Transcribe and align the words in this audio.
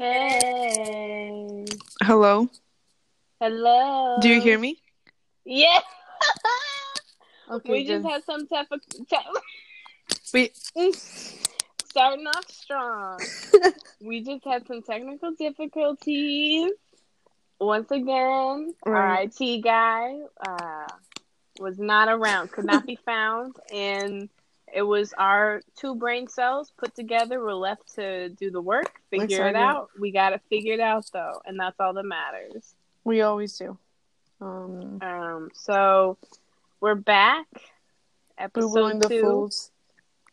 Hey. 0.00 1.66
Hello. 2.00 2.48
Hello. 3.38 4.16
Do 4.22 4.30
you 4.30 4.40
hear 4.40 4.58
me? 4.58 4.80
Yeah. 5.44 5.80
Okay. 7.50 7.72
we 7.72 7.84
just 7.84 8.06
had 8.06 8.22
some 8.24 8.46
type 8.46 8.68
of 8.70 8.80
Wait. 10.32 10.56
starting 11.84 12.26
off 12.28 12.48
strong. 12.48 13.20
we 14.00 14.22
just 14.22 14.44
had 14.44 14.68
some 14.68 14.82
technical 14.82 15.32
difficulties. 15.32 16.70
Once 17.60 17.90
again, 17.90 18.72
Right. 18.86 18.96
our 18.96 19.22
IT 19.24 19.62
guy 19.62 20.20
uh, 20.46 20.86
was 21.58 21.76
not 21.80 22.08
around, 22.08 22.52
could 22.52 22.66
not 22.66 22.86
be 22.86 22.96
found, 23.04 23.56
and 23.74 24.28
it 24.72 24.82
was 24.82 25.12
our 25.18 25.62
two 25.76 25.94
brain 25.94 26.28
cells 26.28 26.72
put 26.76 26.94
together 26.94 27.40
We're 27.40 27.54
left 27.54 27.94
to 27.96 28.28
do 28.30 28.50
the 28.50 28.60
work, 28.60 29.00
figure 29.10 29.46
it 29.48 29.56
out. 29.56 29.90
We 29.98 30.10
got 30.10 30.32
it 30.32 30.40
figured 30.48 30.80
out 30.80 31.06
though, 31.12 31.40
and 31.44 31.58
that's 31.58 31.78
all 31.80 31.92
that 31.94 32.04
matters. 32.04 32.74
We 33.04 33.22
always 33.22 33.56
do. 33.56 33.78
Um. 34.40 34.98
Um, 35.02 35.50
so 35.54 36.16
we're 36.80 36.94
back. 36.94 37.46
Boo 38.54 38.68
Boo 38.68 38.88
Episode 38.88 39.02
the 39.02 39.08
two, 39.08 39.20
Fools. 39.20 39.70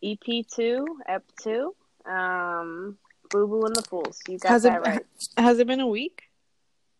EP 0.02 0.46
two, 0.46 0.98
Ep 1.06 1.24
two. 1.42 1.74
Um, 2.06 2.96
Boo 3.30 3.46
Boo 3.46 3.66
and 3.66 3.76
the 3.76 3.82
Fools. 3.82 4.20
You 4.28 4.38
got 4.38 4.50
Has 4.50 4.64
it 4.64 4.70
right. 4.70 5.04
has 5.36 5.58
it 5.58 5.66
been 5.66 5.80
a 5.80 5.86
week? 5.86 6.22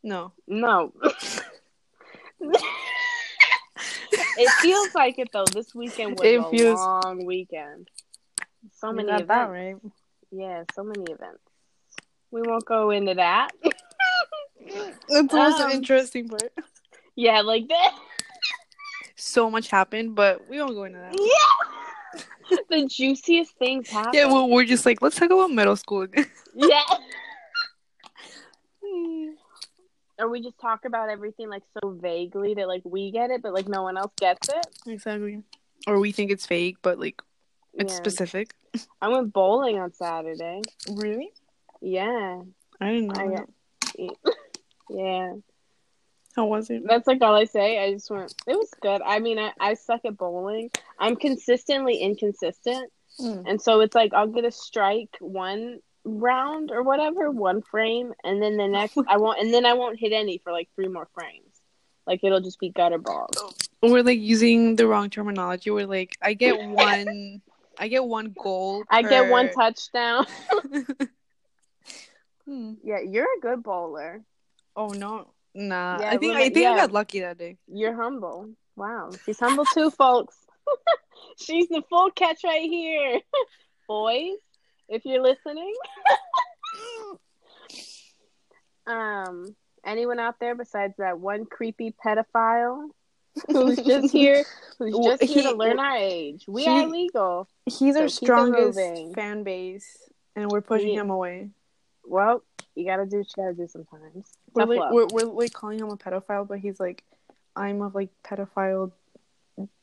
No. 0.02 0.32
No. 0.46 0.92
it 4.38 4.50
feels 4.60 4.94
like 4.94 5.18
it 5.18 5.28
though. 5.32 5.44
This 5.44 5.74
weekend 5.74 6.18
was 6.18 6.26
It 6.26 6.40
a 6.40 6.50
feels- 6.50 6.78
long 6.78 7.24
weekend. 7.26 7.88
So 8.74 8.92
many 8.92 9.08
events. 9.08 9.28
that 9.28 9.50
right. 9.50 9.76
Yeah, 10.30 10.64
so 10.74 10.84
many 10.84 11.04
events. 11.04 11.40
We 12.30 12.42
won't 12.42 12.64
go 12.64 12.90
into 12.90 13.14
that. 13.14 13.50
That's 13.62 14.92
the 15.08 15.28
most 15.32 15.60
Um, 15.60 15.70
interesting 15.70 16.28
part. 16.28 16.52
yeah, 17.16 17.40
like 17.40 17.68
that. 17.68 17.96
So 19.16 19.50
much 19.50 19.68
happened, 19.70 20.14
but 20.14 20.48
we 20.48 20.60
won't 20.60 20.74
go 20.74 20.84
into 20.84 20.98
that. 20.98 21.14
Yeah. 21.18 22.56
the 22.70 22.86
juiciest 22.86 23.56
things 23.58 23.88
happened. 23.88 24.14
Yeah, 24.14 24.26
well, 24.26 24.48
we're 24.48 24.64
just 24.64 24.84
like, 24.86 25.00
let's 25.02 25.16
talk 25.16 25.30
about 25.30 25.50
middle 25.50 25.76
school 25.76 26.02
again. 26.02 26.26
yeah. 26.54 26.82
Or 30.18 30.28
we 30.28 30.40
just 30.42 30.58
talk 30.58 30.84
about 30.84 31.10
everything 31.10 31.48
like 31.48 31.62
so 31.80 31.90
vaguely 31.90 32.54
that 32.54 32.66
like 32.66 32.82
we 32.84 33.10
get 33.12 33.30
it, 33.30 33.40
but 33.42 33.54
like 33.54 33.68
no 33.68 33.82
one 33.82 33.96
else 33.96 34.12
gets 34.18 34.48
it. 34.48 34.66
exactly. 34.86 35.42
Or 35.86 36.00
we 36.00 36.12
think 36.12 36.30
it's 36.30 36.46
fake, 36.46 36.76
but 36.82 36.98
like 36.98 37.22
it's 37.74 37.92
Yeah. 37.92 37.98
specific. 37.98 38.54
I 39.00 39.08
went 39.08 39.32
bowling 39.32 39.78
on 39.78 39.92
Saturday. 39.92 40.62
Really? 40.92 41.30
Yeah. 41.80 42.42
I 42.80 42.92
didn't 42.92 43.08
know. 43.08 43.20
I 43.20 43.36
got 43.36 43.48
Yeah. 44.90 45.34
How 46.34 46.46
was 46.46 46.70
it? 46.70 46.82
That's 46.86 47.06
like 47.06 47.20
all 47.22 47.34
I 47.34 47.44
say. 47.44 47.78
I 47.82 47.92
just 47.92 48.10
went 48.10 48.34
it 48.46 48.56
was 48.56 48.70
good. 48.80 49.00
I 49.04 49.18
mean 49.20 49.38
I, 49.38 49.52
I 49.60 49.74
suck 49.74 50.00
at 50.04 50.16
bowling. 50.16 50.70
I'm 50.98 51.16
consistently 51.16 51.98
inconsistent. 51.98 52.90
Mm. 53.20 53.44
And 53.46 53.62
so 53.62 53.80
it's 53.80 53.94
like 53.94 54.12
I'll 54.14 54.26
get 54.28 54.44
a 54.44 54.50
strike 54.50 55.16
one 55.20 55.80
round 56.08 56.70
or 56.70 56.82
whatever, 56.82 57.30
one 57.30 57.62
frame, 57.62 58.12
and 58.24 58.42
then 58.42 58.56
the 58.56 58.68
next 58.68 58.98
I 59.06 59.16
won't 59.16 59.40
and 59.40 59.52
then 59.52 59.66
I 59.66 59.74
won't 59.74 59.98
hit 59.98 60.12
any 60.12 60.38
for 60.38 60.52
like 60.52 60.68
three 60.74 60.88
more 60.88 61.08
frames. 61.14 61.44
Like 62.06 62.20
it'll 62.22 62.40
just 62.40 62.58
be 62.58 62.70
gutter 62.70 62.98
balls. 62.98 63.36
We're 63.82 64.02
like 64.02 64.18
using 64.18 64.76
the 64.76 64.86
wrong 64.86 65.10
terminology. 65.10 65.70
We're 65.70 65.86
like, 65.86 66.16
I 66.22 66.34
get 66.34 66.58
one, 66.58 67.42
I 67.78 67.88
get 67.88 68.04
one 68.04 68.34
goal. 68.36 68.84
I 68.90 69.02
get 69.02 69.30
one 69.30 69.50
touchdown. 69.52 70.26
Hmm. 72.48 72.76
yeah, 72.82 73.00
you're 73.06 73.26
a 73.26 73.40
good 73.42 73.62
bowler. 73.62 74.22
Oh 74.74 74.88
no, 74.88 75.34
nah. 75.54 76.00
Yeah, 76.00 76.08
I 76.08 76.16
think 76.16 76.32
well, 76.32 76.42
I 76.42 76.48
think 76.48 76.66
I 76.66 76.76
got 76.76 76.92
lucky 76.92 77.20
that 77.20 77.36
day. 77.36 77.58
You're 77.70 77.94
humble. 77.94 78.48
Wow. 78.74 79.10
She's 79.26 79.38
humble 79.38 79.66
too, 79.74 79.90
folks. 79.90 80.34
She's 81.44 81.68
the 81.68 81.82
full 81.90 82.10
catch 82.10 82.44
right 82.44 82.62
here. 82.62 83.20
Boys, 83.88 84.38
if 84.88 85.04
you're 85.04 85.22
listening. 85.22 85.74
um 88.86 89.54
anyone 89.84 90.18
out 90.18 90.36
there 90.40 90.54
besides 90.54 90.94
that 90.98 91.18
one 91.18 91.44
creepy 91.44 91.94
pedophile 92.04 92.88
who's 93.50 93.76
just 93.86 94.10
here 94.12 94.44
who's 94.78 94.96
just 95.04 95.22
here 95.22 95.42
he- 95.42 95.50
to 95.50 95.52
learn 95.54 95.78
our 95.78 95.96
age. 95.96 96.44
We 96.48 96.64
he- 96.64 96.68
are 96.70 96.86
legal. 96.86 97.48
He's 97.66 97.94
So 97.96 98.02
our 98.02 98.08
strongest 98.08 98.78
fan 99.14 99.42
base, 99.44 99.86
and 100.34 100.50
we're 100.50 100.60
pushing 100.62 100.94
Yeah. 100.94 101.00
him 101.02 101.10
away. 101.10 101.50
Well, 102.04 102.42
you 102.74 102.86
gotta 102.86 103.04
do 103.06 103.18
what 103.18 103.26
you 103.36 103.42
gotta 103.42 103.54
do 103.54 103.68
sometimes. 103.68 104.32
We're 104.54 104.62
Tough 104.62 104.68
like, 104.70 104.92
we're, 104.92 105.06
we're 105.08 105.32
like 105.32 105.52
calling 105.52 105.78
him 105.80 105.90
a 105.90 105.96
pedophile, 105.96 106.48
but 106.48 106.58
he's 106.58 106.80
like, 106.80 107.04
I'm 107.54 107.82
of 107.82 107.94
like 107.94 108.08
pedophile 108.24 108.92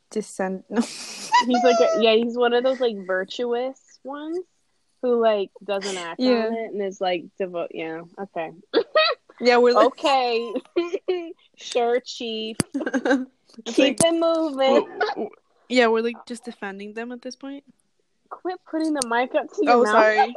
descent. 0.10 0.66
No. 0.70 0.82
He's 1.46 1.64
like 1.64 1.76
a, 1.80 2.02
yeah, 2.02 2.14
he's 2.16 2.38
one 2.38 2.54
of 2.54 2.64
those 2.64 2.80
like 2.80 2.96
virtuous 3.06 4.00
ones 4.06 4.40
who 5.02 5.22
like 5.22 5.52
doesn't 5.64 5.98
act 5.98 6.20
Yeah. 6.20 6.48
on 6.48 6.54
it 6.54 6.72
and 6.74 6.82
is 6.82 7.00
like 7.02 7.26
devote. 7.38 7.72
Yeah, 7.74 8.02
okay, 8.20 8.52
yeah, 9.42 9.58
we're 9.58 9.74
like, 9.74 9.88
okay, 9.88 10.54
sure, 11.58 12.00
chief. 12.00 12.58
Keep 13.66 13.78
like- 13.78 14.04
it 14.04 14.14
moving. 14.14 14.88
we're- 15.18 15.30
yeah, 15.70 15.88
we're 15.88 16.04
like 16.04 16.26
just 16.28 16.46
defending 16.46 16.94
them 16.94 17.12
at 17.12 17.22
this 17.22 17.36
point. 17.36 17.64
Quit 18.30 18.60
putting 18.70 18.94
the 18.94 19.08
mic 19.08 19.34
up 19.36 19.48
to 19.54 19.64
your 19.64 19.74
Oh, 19.76 19.84
mouth. 19.84 19.92
sorry. 19.92 20.36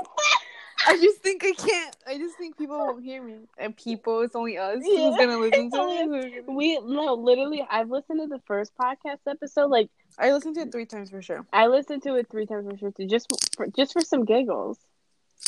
I 0.86 0.96
just 0.96 1.18
think 1.18 1.44
I 1.44 1.52
can't. 1.52 1.96
I 2.06 2.18
just 2.18 2.36
think 2.38 2.56
people 2.56 2.78
won't 2.78 3.02
hear 3.04 3.22
me. 3.22 3.34
And 3.58 3.76
people, 3.76 4.20
it's 4.22 4.36
only 4.36 4.56
us 4.58 4.78
Yeah. 4.82 5.08
who's 5.10 5.16
gonna 5.18 5.38
listen 5.38 5.70
to 5.70 5.88
it. 5.88 6.44
We 6.48 6.78
no, 6.78 7.14
literally. 7.14 7.66
I've 7.68 7.90
listened 7.90 8.20
to 8.20 8.26
the 8.28 8.40
first 8.46 8.72
podcast 8.76 9.18
episode. 9.26 9.66
Like 9.70 9.90
I 10.18 10.32
listened 10.32 10.54
to 10.56 10.62
it 10.62 10.72
three 10.72 10.86
times 10.86 11.10
for 11.10 11.20
sure. 11.22 11.44
I 11.52 11.66
listened 11.66 12.02
to 12.04 12.14
it 12.16 12.28
three 12.30 12.46
times 12.46 12.68
for 12.70 12.76
sure, 12.78 12.90
too, 12.92 13.06
just 13.06 13.26
for 13.56 13.66
just 13.68 13.92
for 13.92 14.00
some 14.02 14.24
giggles. 14.24 14.78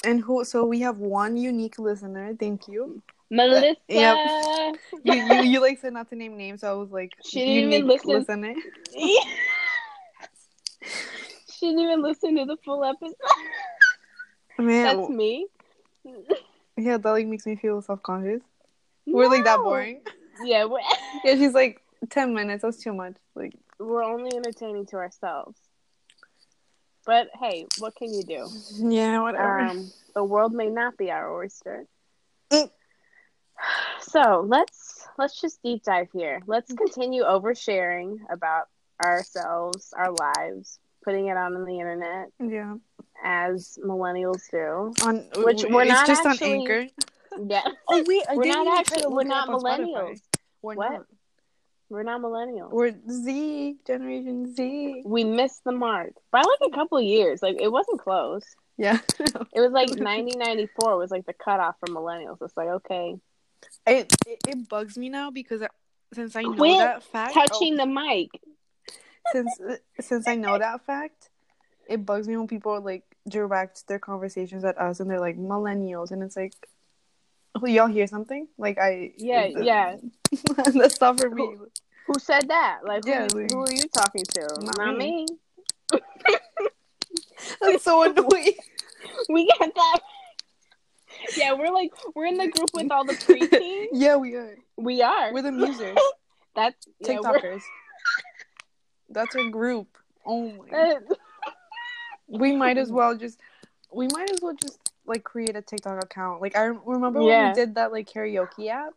And 0.05 0.21
who? 0.21 0.45
So 0.45 0.65
we 0.65 0.81
have 0.81 0.99
one 0.99 1.37
unique 1.37 1.79
listener. 1.79 2.35
Thank 2.39 2.69
you. 2.69 3.03
Melissa. 3.31 3.77
Yep. 3.89 4.17
You 5.05 5.13
you, 5.15 5.43
you 5.43 5.61
like 5.61 5.79
said 5.79 5.93
not 5.93 6.09
to 6.11 6.17
name 6.17 6.37
names, 6.37 6.63
so 6.63 6.71
I 6.71 6.75
was 6.75 6.91
like, 6.91 7.13
She 7.25 7.39
didn't 7.41 7.73
even 7.73 7.87
unique 7.87 8.05
listen. 8.05 8.41
listener. 8.43 8.55
she 11.53 11.67
didn't 11.67 11.81
even 11.81 12.03
listen 12.03 12.37
to 12.37 12.45
the 12.47 12.57
full 12.65 12.85
episode. 12.85 13.15
Man, 14.61 14.97
That's 14.97 15.09
me. 15.09 15.47
yeah, 16.77 16.97
that 16.97 17.11
like 17.11 17.27
makes 17.27 17.47
me 17.47 17.57
feel 17.57 17.81
self 17.83 18.03
conscious. 18.03 18.43
We're 19.07 19.29
like 19.29 19.45
that 19.45 19.59
boring. 19.63 20.03
Yeah, 20.43 20.67
Yeah, 21.25 21.35
she's 21.35 21.53
like 21.53 21.83
ten 22.09 22.33
minutes. 22.33 22.63
That's 22.63 22.79
too 22.79 22.95
much. 22.95 23.15
Like, 23.35 23.55
we're 23.79 24.03
only 24.03 24.35
entertaining 24.35 24.87
to 24.87 24.97
ourselves. 24.97 25.59
But 27.05 27.29
hey, 27.39 27.67
what 27.79 27.95
can 27.95 28.15
you 28.15 28.23
do? 28.23 28.49
yeah, 28.79 29.21
whatever. 29.21 29.59
Um, 29.59 29.91
the 30.15 30.25
world 30.25 30.53
may 30.53 30.69
not 30.69 30.97
be 30.97 31.11
our 31.11 31.35
oyster. 31.35 31.87
Mm. 32.51 32.71
So 34.01 34.45
let's 34.49 35.07
let's 35.19 35.41
just 35.41 35.63
deep 35.63 35.83
dive 35.85 36.09
here. 36.13 36.41
Let's 36.47 36.73
continue 36.73 37.23
oversharing 37.23 38.17
about 38.33 38.69
ourselves, 39.05 39.93
our 39.97 40.13
lives, 40.13 40.79
putting 41.11 41.27
it 41.27 41.37
out 41.37 41.53
on 41.55 41.65
the 41.65 41.79
internet 41.81 42.29
yeah, 42.41 42.75
as 43.25 43.79
millennials 43.85 44.43
do. 44.51 44.93
on 45.07 45.25
Which 45.45 45.65
we're 45.69 45.83
it's 45.83 45.91
not 45.91 46.07
just 46.07 46.25
actually- 46.25 46.53
on 46.55 46.61
Anchor. 46.61 46.87
Yeah, 47.49 47.63
Oh 47.89 48.05
wait, 48.09 48.25
I 48.29 48.35
we're 48.37 48.43
didn't 48.43 48.67
actually 48.77 49.05
we're 49.07 49.23
not 49.23 49.49
Spotify. 49.49 49.79
millennials. 49.79 50.21
We're 50.63 50.75
What? 50.75 50.91
not. 50.93 51.07
We're 51.89 52.03
not 52.03 52.21
millennials. 52.21 52.71
We're 52.73 52.93
Z 53.09 53.77
generation 53.87 54.53
Z. 54.55 55.03
we 55.07 55.23
missed 55.25 55.63
the 55.65 55.71
mark 55.73 56.13
by 56.33 56.41
like 56.41 56.73
a 56.73 56.75
couple 56.75 56.99
of 56.99 57.05
years. 57.05 57.41
Like 57.41 57.61
it 57.61 57.71
wasn't 57.71 58.01
close. 58.01 58.43
Yeah, 58.77 58.99
It 59.19 59.61
was 59.61 59.71
like 59.71 59.91
1994 59.91 60.97
was 60.99 61.11
like 61.13 61.25
the 61.25 61.33
cutoff 61.33 61.77
for 61.79 61.87
millennials. 61.95 62.39
It's 62.43 62.57
like 62.57 62.69
okay, 62.69 63.15
it, 63.87 64.13
it 64.27 64.39
it 64.49 64.69
bugs 64.69 64.99
me 64.99 65.09
now 65.09 65.31
because 65.31 65.63
I, 65.63 65.69
since 66.13 66.35
I 66.35 66.43
know 66.43 66.55
Quit 66.55 66.79
that 66.79 67.03
fact, 67.05 67.37
oh. 67.37 67.47
touching 67.47 67.77
the 67.77 67.87
mic. 67.87 68.29
Since 69.33 69.61
uh, 69.61 69.77
since 70.01 70.27
I 70.29 70.37
know 70.37 70.59
that 70.59 70.85
fact, 70.87 71.31
it 71.89 72.05
bugs 72.05 72.29
me 72.29 72.37
when 72.37 72.49
people 72.49 72.81
like 72.81 73.05
direct 73.29 73.87
their 73.89 73.99
conversations 73.99 74.65
at 74.65 74.79
us 74.79 75.01
and 75.01 75.11
they're 75.11 75.21
like 75.21 75.37
millennials, 75.39 76.11
and 76.11 76.23
it's 76.23 76.37
like, 76.37 76.55
oh, 77.55 77.67
y'all 77.67 77.87
hear 77.87 78.07
something? 78.07 78.49
Like 78.59 78.79
I 78.79 79.13
Yeah, 79.17 79.47
yeah. 79.47 79.97
that's 80.75 81.01
not 81.01 81.19
for 81.21 81.31
me. 81.31 81.57
Who 82.07 82.15
said 82.19 82.49
that? 82.49 82.81
Like, 82.85 83.03
Yeah, 83.07 83.29
who, 83.33 83.41
like- 83.41 83.53
who 83.53 83.61
are 83.61 83.73
you 83.73 83.85
talking 83.95 84.25
to? 84.25 84.49
Not 84.61 84.79
Not, 84.79 84.97
me. 84.97 85.27
me. 85.93 85.99
That's 87.61 87.85
so 87.85 88.03
annoying. 88.03 88.55
We 89.29 89.47
get 89.47 89.75
that. 89.75 89.99
Yeah, 91.37 91.55
we're 91.55 91.73
like 91.73 91.91
we're 92.15 92.27
in 92.27 92.37
the 92.37 92.49
group 92.49 92.71
with 92.75 92.91
all 92.91 93.05
the 93.05 93.15
preteens. 93.15 93.89
yeah, 93.93 94.17
we 94.17 94.35
are. 94.35 94.57
We 94.77 95.03
are. 95.03 95.33
We're 95.33 95.43
the 95.43 95.51
musers, 95.51 95.97
That's 96.55 96.77
TikTokers. 97.05 97.63
That's 99.11 99.35
our 99.37 99.45
group. 99.45 99.99
Oh 100.25 100.53
my. 100.53 100.99
We 102.29 102.55
might 102.55 102.79
as 102.79 102.91
well 102.93 103.17
just 103.17 103.41
we 103.93 104.07
might 104.09 104.31
as 104.31 104.41
well 104.41 104.55
just 104.55 104.79
like 105.05 105.25
create 105.25 105.57
a 105.57 105.63
TikTok 105.63 106.03
account. 106.03 106.41
Like 106.41 106.57
I 106.57 106.65
remember 106.65 107.23
when 107.23 107.49
we 107.49 107.55
did 107.55 107.75
that 107.75 107.93
like 107.93 108.09
karaoke 108.09 108.69
app. 108.69 108.95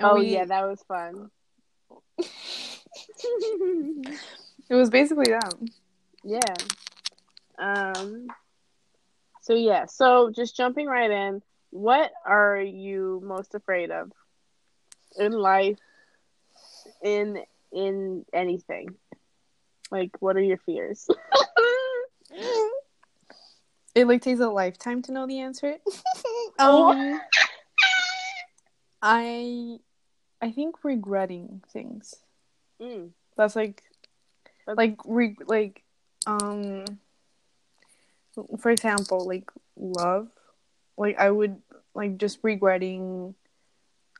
oh 0.00 0.16
we- 0.20 0.32
yeah, 0.32 0.44
that 0.44 0.68
was 0.68 0.82
fun. 0.82 1.30
it 3.18 4.74
was 4.74 4.90
basically 4.90 5.30
that. 5.30 5.54
yeah. 6.22 6.54
Um. 7.58 8.28
So 9.40 9.54
yeah. 9.54 9.86
So 9.86 10.30
just 10.34 10.56
jumping 10.56 10.86
right 10.86 11.10
in. 11.10 11.42
What 11.70 12.10
are 12.26 12.60
you 12.60 13.20
most 13.24 13.54
afraid 13.54 13.90
of 13.90 14.12
in 15.18 15.32
life? 15.32 15.78
In 17.02 17.42
in 17.72 18.24
anything? 18.32 18.94
Like, 19.90 20.10
what 20.20 20.36
are 20.36 20.40
your 20.42 20.58
fears? 20.58 21.08
It 23.94 24.06
like 24.06 24.22
takes 24.22 24.38
a 24.38 24.48
lifetime 24.48 25.02
to 25.02 25.12
know 25.12 25.26
the 25.26 25.40
answer. 25.40 25.76
Um, 26.60 27.20
I, 29.00 29.78
I 30.42 30.50
think 30.50 30.76
regretting 30.84 31.62
things. 31.72 32.14
Mm. 32.80 33.10
That's 33.36 33.54
like, 33.54 33.82
That's- 34.66 34.76
like 34.76 34.98
re- 35.04 35.36
like, 35.46 35.82
um, 36.26 36.84
for 38.58 38.70
example, 38.70 39.24
like 39.26 39.50
love. 39.76 40.28
Like 40.96 41.18
I 41.18 41.30
would 41.30 41.62
like 41.94 42.18
just 42.18 42.38
regretting, 42.42 43.34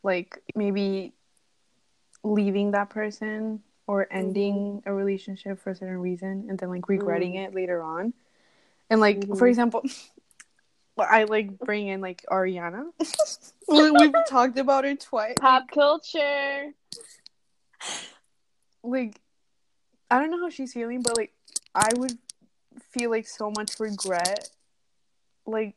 like 0.05 0.41
maybe 0.55 1.13
leaving 2.23 2.71
that 2.73 2.91
person 2.91 3.63
or 3.89 4.07
ending 4.13 4.83
a 4.87 4.93
relationship 4.93 5.59
for 5.59 5.71
a 5.71 5.75
certain 5.75 5.97
reason, 5.99 6.47
and 6.49 6.59
then 6.59 6.69
like 6.69 6.89
regretting 6.89 7.35
it 7.35 7.55
later 7.55 7.83
on. 7.83 8.13
And 8.91 9.01
like 9.01 9.27
for 9.37 9.47
Mhm. 9.47 9.49
example, 9.49 9.83
I 10.99 11.25
like 11.25 11.59
bring 11.59 11.89
in 11.89 12.01
like 12.01 12.25
Ariana. 12.31 12.93
We- 13.69 13.91
We've 13.91 14.15
talked 14.29 14.59
about 14.59 14.85
her 14.85 14.95
twice. 14.95 15.37
Pop 15.41 15.71
culture. 15.71 16.73
like 18.83 19.21
I 20.11 20.19
don't 20.21 20.31
know 20.31 20.41
how 20.41 20.49
she's 20.51 20.73
feeling, 20.73 21.03
but 21.03 21.17
like 21.19 21.33
I 21.75 21.91
would 21.97 22.17
feel 22.93 23.11
like 23.11 23.27
so 23.27 23.51
much 23.51 23.79
regret. 23.81 24.49
Like 25.47 25.75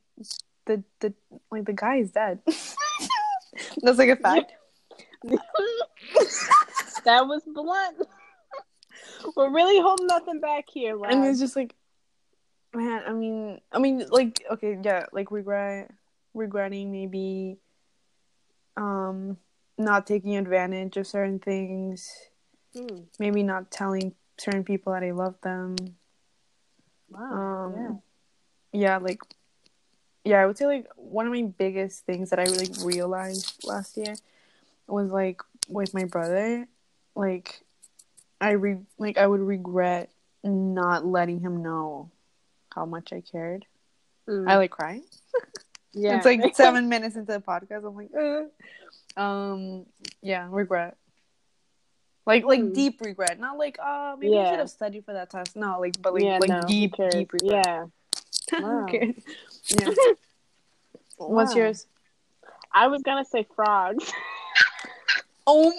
the 0.65 0.83
the 0.99 1.13
like 1.49 1.65
the 1.65 1.73
guy 1.73 1.95
is 1.97 2.11
dead. 2.11 2.39
That's 3.83 3.97
like 3.97 4.09
a 4.09 4.15
fact. 4.15 4.53
That 7.05 7.27
was 7.27 7.43
blunt. 7.45 7.97
We're 9.35 9.53
really 9.53 9.79
holding 9.79 10.07
nothing 10.07 10.39
back 10.39 10.65
here, 10.69 10.95
lad. 10.95 11.13
And 11.13 11.25
it's 11.25 11.39
just 11.39 11.55
like 11.55 11.75
man, 12.73 13.03
I 13.05 13.11
mean 13.13 13.61
I 13.71 13.79
mean 13.79 14.05
like 14.09 14.43
okay, 14.51 14.77
yeah, 14.81 15.05
like 15.11 15.31
regret 15.31 15.91
regretting 16.33 16.91
maybe 16.91 17.57
um 18.77 19.37
not 19.77 20.07
taking 20.07 20.37
advantage 20.37 20.97
of 20.97 21.07
certain 21.07 21.39
things, 21.39 22.09
Hmm. 22.73 23.01
maybe 23.19 23.43
not 23.43 23.71
telling 23.71 24.13
certain 24.37 24.63
people 24.63 24.93
that 24.93 25.03
I 25.03 25.11
love 25.11 25.35
them. 25.41 25.75
Wow. 27.09 27.65
Um, 27.65 28.01
yeah. 28.73 28.79
yeah, 28.79 28.97
like, 28.97 29.19
yeah, 30.23 30.41
I 30.41 30.45
would 30.45 30.57
say 30.57 30.65
like 30.65 30.87
one 30.95 31.25
of 31.25 31.33
my 31.33 31.41
biggest 31.43 32.05
things 32.05 32.29
that 32.29 32.39
I 32.39 32.45
like 32.45 32.71
realized 32.83 33.63
last 33.65 33.97
year 33.97 34.15
was 34.87 35.11
like 35.11 35.41
with 35.67 35.93
my 35.93 36.05
brother, 36.05 36.67
like, 37.15 37.61
I 38.39 38.51
re 38.51 38.77
like 38.97 39.17
I 39.17 39.27
would 39.27 39.41
regret 39.41 40.09
not 40.43 41.05
letting 41.05 41.39
him 41.39 41.61
know 41.61 42.11
how 42.73 42.85
much 42.85 43.13
I 43.13 43.21
cared. 43.21 43.65
Mm. 44.27 44.49
I 44.49 44.57
like 44.57 44.71
crying. 44.71 45.03
yeah. 45.93 46.17
It's 46.17 46.25
like 46.25 46.55
seven 46.55 46.89
minutes 46.89 47.15
into 47.15 47.33
the 47.33 47.39
podcast. 47.39 47.85
I'm 47.85 47.95
like, 47.95 48.09
uh. 48.15 49.21
um, 49.21 49.85
yeah, 50.21 50.47
regret. 50.49 50.97
Like, 52.25 52.45
like 52.45 52.61
Hmm. 52.61 52.73
deep 52.73 53.01
regret, 53.01 53.39
not 53.39 53.57
like, 53.57 53.77
oh, 53.81 54.15
maybe 54.17 54.37
I 54.37 54.49
should 54.51 54.59
have 54.59 54.69
studied 54.69 55.05
for 55.05 55.13
that 55.13 55.31
test. 55.31 55.55
No, 55.55 55.79
like, 55.79 55.99
but 56.01 56.13
like, 56.13 56.23
yeah, 56.23 56.37
like 56.39 56.49
no, 56.49 56.61
deep, 56.67 56.95
deep 57.09 57.33
regret. 57.33 57.65
Yeah. 57.65 57.85
Wow. 58.53 58.83
Okay. 58.83 59.15
Yeah. 59.79 59.93
What's 61.17 61.55
yours? 61.55 61.87
I 62.73 62.87
was 62.87 63.01
gonna 63.01 63.23
say 63.23 63.47
frogs. 63.55 64.11
Oh, 65.47 65.71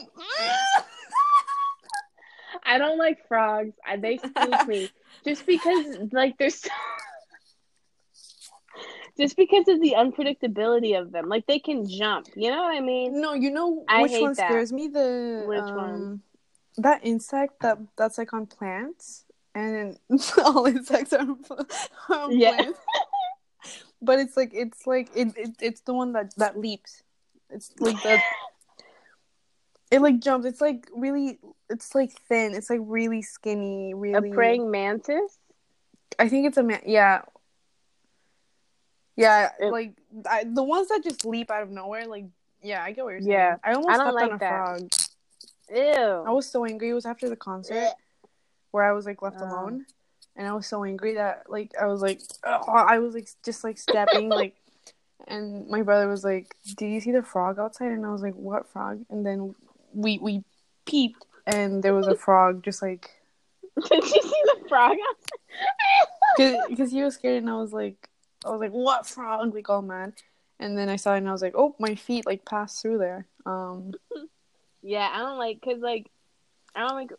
I 2.73 2.79
don't 2.79 2.97
like 2.97 3.19
frogs. 3.29 3.75
I, 3.87 3.99
they 3.99 4.17
spook 4.17 4.67
me 4.67 4.91
just 5.27 5.47
because, 5.47 5.85
like, 6.11 6.39
there's 6.39 6.63
just 9.19 9.37
because 9.37 9.69
of 9.69 9.79
the 9.83 9.95
unpredictability 9.99 10.99
of 10.99 11.13
them. 11.13 11.29
Like, 11.29 11.47
they 11.47 11.59
can 11.59 11.87
jump. 11.87 12.29
You 12.35 12.51
know 12.51 12.63
what 12.63 12.75
I 12.75 12.81
mean? 12.81 13.21
no, 13.21 13.35
you 13.35 13.51
know 13.51 13.85
I 13.87 14.05
which 14.05 14.13
one 14.13 14.35
that. 14.37 14.49
scares 14.49 14.73
me? 14.73 14.89
The 14.89 15.45
Which 15.47 15.59
um, 15.59 15.75
one? 15.75 16.23
That 16.79 17.05
insect 17.05 17.61
that 17.61 17.77
that's 17.99 18.17
like 18.17 18.33
on 18.33 18.47
plants, 18.47 19.27
and 19.55 19.99
all 20.43 20.65
insects 20.65 21.13
are 21.13 21.21
on, 21.21 21.45
on 22.09 22.39
Yeah. 22.39 22.53
plants. 22.53 22.79
But 24.01 24.19
it's 24.19 24.35
like 24.35 24.53
it's 24.55 24.87
like 24.87 25.11
it, 25.15 25.37
it 25.37 25.51
it's 25.61 25.83
the 25.83 25.93
one 25.93 26.15
that 26.15 26.35
that 26.39 26.59
leaps. 26.59 27.03
It's 27.51 27.71
like 27.79 28.03
the 28.03 28.19
it 29.93 30.01
like 30.03 30.19
jumps. 30.21 30.47
It's 30.47 30.61
like 30.61 30.89
really. 30.95 31.39
It's 31.71 31.95
like 31.95 32.11
thin. 32.29 32.55
It's 32.55 32.69
like 32.69 32.81
really 32.83 33.23
skinny. 33.23 33.95
Really. 33.95 34.31
A 34.31 34.35
praying 34.35 34.71
mantis. 34.71 35.39
I 36.19 36.29
think 36.29 36.47
it's 36.49 36.57
a 36.59 36.63
man. 36.63 36.81
Yeah. 36.85 37.23
Yeah, 39.17 39.51
It- 39.61 39.71
like 39.71 39.93
I, 40.29 40.45
the 40.45 40.63
ones 40.63 40.89
that 40.89 41.03
just 41.05 41.25
leap 41.25 41.51
out 41.51 41.63
of 41.63 41.71
nowhere. 41.71 42.07
Like, 42.07 42.27
yeah, 42.63 42.83
I 42.83 42.93
get 42.93 43.05
what 43.05 43.11
you're 43.11 43.21
saying. 43.21 43.31
Yeah, 43.33 43.57
I 43.63 43.73
almost 43.75 43.91
I 43.91 43.95
stepped 43.97 44.15
like 44.15 44.25
on 44.31 44.33
a 44.37 44.39
that. 44.39 44.51
frog. 44.51 44.89
Ew. 45.75 46.25
I 46.27 46.31
was 46.33 46.47
so 46.51 46.65
angry. 46.65 46.91
It 46.91 46.95
was 46.95 47.07
after 47.07 47.29
the 47.29 47.37
concert 47.37 47.91
where 48.71 48.85
I 48.85 48.93
was 48.93 49.05
like 49.07 49.21
left 49.23 49.37
Oh. 49.41 49.45
alone, 49.45 49.87
and 50.37 50.47
I 50.49 50.53
was 50.55 50.67
so 50.67 50.85
angry 50.85 51.15
that 51.15 51.45
like 51.49 51.73
I 51.81 51.87
was 51.87 52.01
like 52.01 52.21
ugh, 52.45 52.65
I 52.69 52.99
was 52.99 53.15
like 53.15 53.29
just 53.45 53.65
like 53.65 53.79
stepping 53.79 54.29
like, 54.41 54.57
and 55.29 55.69
my 55.69 55.83
brother 55.83 56.09
was 56.09 56.25
like, 56.25 56.55
"Did 56.77 56.89
you 56.91 57.01
see 57.01 57.13
the 57.13 57.23
frog 57.23 57.59
outside?" 57.59 57.93
And 57.93 58.05
I 58.07 58.13
was 58.13 58.23
like, 58.23 58.35
"What 58.35 58.67
frog?" 58.69 59.05
And 59.11 59.25
then 59.27 59.55
we 59.93 60.19
we 60.19 60.45
peeped, 60.87 61.25
and 61.47 61.83
there 61.83 61.95
was 61.95 62.07
a 62.07 62.15
frog 62.15 62.63
just 62.63 62.83
like 62.83 63.11
Did 63.89 64.05
you 64.05 64.23
see 64.23 64.43
the 64.55 64.69
frog? 64.69 64.97
because 66.69 66.91
he 66.93 67.03
was 67.03 67.15
scared, 67.15 67.43
and 67.43 67.51
I 67.51 67.57
was 67.57 67.73
like, 67.73 68.09
I 68.45 68.51
was 68.51 68.61
like, 68.61 68.71
"What 68.71 69.07
frog?" 69.07 69.55
Like 69.55 69.69
all 69.69 69.83
mad. 69.83 70.15
And 70.61 70.77
then 70.79 70.89
I 70.89 70.97
saw 70.97 71.15
it, 71.15 71.19
and 71.19 71.29
I 71.29 71.33
was 71.33 71.43
like, 71.43 71.55
"Oh, 71.57 71.75
my 71.79 71.95
feet 71.95 72.27
like 72.27 72.45
passed 72.45 72.83
through 72.83 72.99
there." 72.99 73.27
Um, 73.47 73.93
yeah, 74.83 75.09
I 75.13 75.19
don't 75.19 75.39
like 75.39 75.61
because 75.61 75.81
like 75.81 76.11
I 76.75 76.81
don't 76.81 76.97
like 76.97 77.13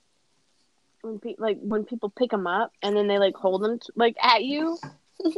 when 1.01 1.20
pe- 1.20 1.36
like 1.38 1.60
when 1.62 1.84
people 1.84 2.10
pick 2.10 2.32
them 2.32 2.48
up 2.48 2.72
and 2.82 2.96
then 2.96 3.08
they 3.08 3.18
like 3.18 3.36
hold 3.36 3.62
them 3.62 3.80
t- 3.80 3.89
like 3.96 4.15
at 4.22 4.44
you. 4.44 4.77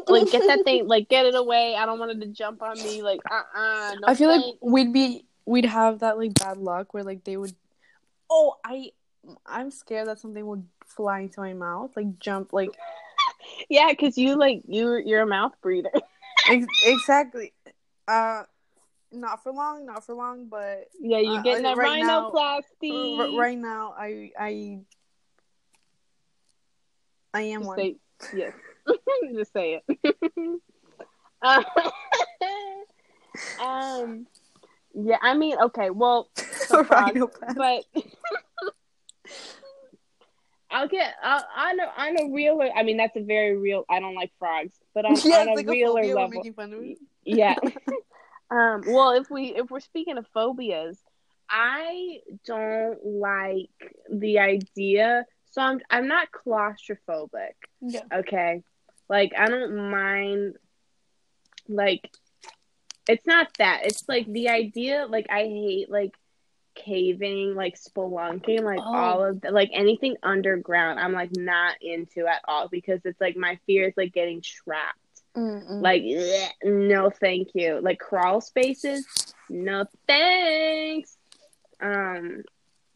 Like 0.07 0.31
get 0.31 0.47
that 0.47 0.63
thing, 0.63 0.87
like 0.87 1.09
get 1.09 1.25
it 1.25 1.35
away. 1.35 1.75
I 1.75 1.85
don't 1.85 1.99
want 1.99 2.11
it 2.11 2.21
to 2.21 2.27
jump 2.27 2.61
on 2.61 2.77
me. 2.77 3.03
Like 3.03 3.19
uh 3.29 3.43
uh 3.55 3.95
no 3.99 4.07
I 4.07 4.15
feel 4.15 4.29
like 4.29 4.55
we'd 4.61 4.91
be 4.93 5.25
we'd 5.45 5.65
have 5.65 5.99
that 5.99 6.17
like 6.17 6.33
bad 6.33 6.57
luck 6.57 6.93
where 6.93 7.03
like 7.03 7.23
they 7.23 7.37
would 7.37 7.53
oh 8.29 8.55
I 8.65 8.91
I'm 9.45 9.71
scared 9.71 10.07
that 10.07 10.19
something 10.19 10.45
would 10.45 10.65
fly 10.85 11.19
into 11.21 11.39
my 11.41 11.53
mouth 11.53 11.91
like 11.95 12.19
jump 12.19 12.53
like 12.53 12.69
yeah, 13.69 13.87
because 13.89 14.17
you 14.17 14.35
like 14.35 14.61
you 14.67 14.95
you're 15.05 15.21
a 15.21 15.27
mouth 15.27 15.53
breather. 15.61 15.91
ex- 16.49 16.65
exactly 16.85 17.53
uh 18.07 18.43
not 19.11 19.41
for 19.43 19.51
long 19.51 19.85
not 19.85 20.05
for 20.05 20.13
long 20.15 20.47
but 20.47 20.87
Yeah, 20.99 21.19
you 21.19 21.33
Uh, 21.35 21.41
getting 21.41 21.63
that 21.63 21.77
right 21.77 22.01
now- 22.03 22.31
rhinoplasty. 22.31 23.17
r- 23.19 23.39
right 23.39 23.57
now 23.57 23.93
I 23.97 24.31
I 24.37 24.79
I 27.33 27.41
am 27.41 27.61
Just 27.61 27.67
one 27.67 27.77
say 27.77 27.95
yes. 28.33 28.53
Just 29.33 29.53
say 29.53 29.81
it. 29.87 30.61
Uh, 31.41 31.63
um. 33.59 34.25
Yeah, 34.95 35.17
I 35.21 35.35
mean, 35.35 35.57
okay. 35.59 35.89
Well, 35.89 36.29
but 36.69 36.83
I'll 40.71 40.87
get. 40.87 41.13
I, 41.21 41.43
I 41.55 41.73
know. 41.73 41.89
On 41.97 42.19
a 42.19 42.33
realer, 42.33 42.69
I 42.73 42.83
mean, 42.83 42.97
that's 42.97 43.15
a 43.17 43.23
very 43.23 43.57
real. 43.57 43.83
I 43.89 43.99
don't 43.99 44.15
like 44.15 44.31
frogs, 44.39 44.73
but 44.93 45.05
on, 45.05 45.15
yeah 45.23 45.41
on 45.41 45.49
a 45.49 45.53
like 45.53 45.67
a 45.67 45.71
realer 45.71 46.01
we're 46.01 46.15
level, 46.15 46.41
fun 46.55 46.73
of 46.73 46.81
it 46.81 46.97
yeah. 47.25 47.55
um. 48.49 48.83
Well, 48.87 49.11
if 49.11 49.29
we 49.29 49.55
if 49.55 49.69
we're 49.69 49.81
speaking 49.81 50.17
of 50.17 50.25
phobias, 50.33 50.97
I 51.49 52.19
don't 52.45 53.05
like 53.05 53.69
the 54.11 54.39
idea. 54.39 55.25
So 55.51 55.61
I'm 55.61 55.81
I'm 55.89 56.07
not 56.07 56.29
claustrophobic. 56.31 57.55
yeah 57.81 58.01
Okay. 58.13 58.63
Like 59.09 59.33
I 59.37 59.47
don't 59.47 59.89
mind 59.91 60.55
like 61.67 62.09
it's 63.07 63.25
not 63.25 63.49
that. 63.59 63.81
It's 63.85 64.07
like 64.07 64.25
the 64.31 64.49
idea 64.49 65.05
like 65.09 65.27
I 65.29 65.43
hate 65.43 65.89
like 65.89 66.13
caving, 66.75 67.55
like 67.55 67.75
spelunking, 67.79 68.61
like 68.63 68.79
Oh. 68.79 68.95
all 68.95 69.23
of 69.25 69.41
the, 69.41 69.51
like 69.51 69.69
anything 69.73 70.17
underground. 70.23 70.99
I'm 70.99 71.13
like 71.13 71.35
not 71.35 71.75
into 71.81 72.27
at 72.27 72.41
all 72.47 72.67
because 72.67 72.99
it's 73.05 73.21
like 73.21 73.37
my 73.37 73.57
fear 73.65 73.87
is 73.87 73.93
like 73.97 74.13
getting 74.13 74.41
trapped. 74.41 74.99
Mm-mm. 75.35 75.81
Like, 75.81 76.03
ugh, 76.03 76.51
no, 76.63 77.09
thank 77.09 77.49
you. 77.53 77.79
Like 77.81 77.99
crawl 77.99 78.41
spaces, 78.41 79.33
no 79.49 79.85
thanks. 80.07 81.17
Um, 81.81 82.43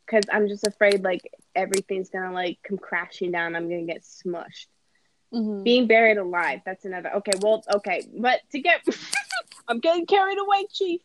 because 0.06 0.24
I'm 0.32 0.48
just 0.48 0.66
afraid 0.66 1.04
like 1.04 1.22
everything's 1.56 2.10
gonna 2.10 2.34
like 2.34 2.58
come 2.63 2.78
crashing 2.78 3.32
down. 3.32 3.56
I'm 3.56 3.70
gonna 3.70 3.84
get 3.84 4.01
smushed. 4.04 4.68
Mhm. 5.33 5.63
Being 5.63 5.88
buried 5.88 6.17
alive. 6.17 6.62
That's 6.65 6.86
another. 6.86 7.13
Okay, 7.17 7.33
well, 7.41 7.63
okay, 7.75 8.07
but 8.17 8.41
to 8.51 8.59
get, 8.59 8.81
I'm 9.67 9.79
getting 9.79 10.05
carried 10.05 10.38
away, 10.39 10.65
chief. 10.71 11.01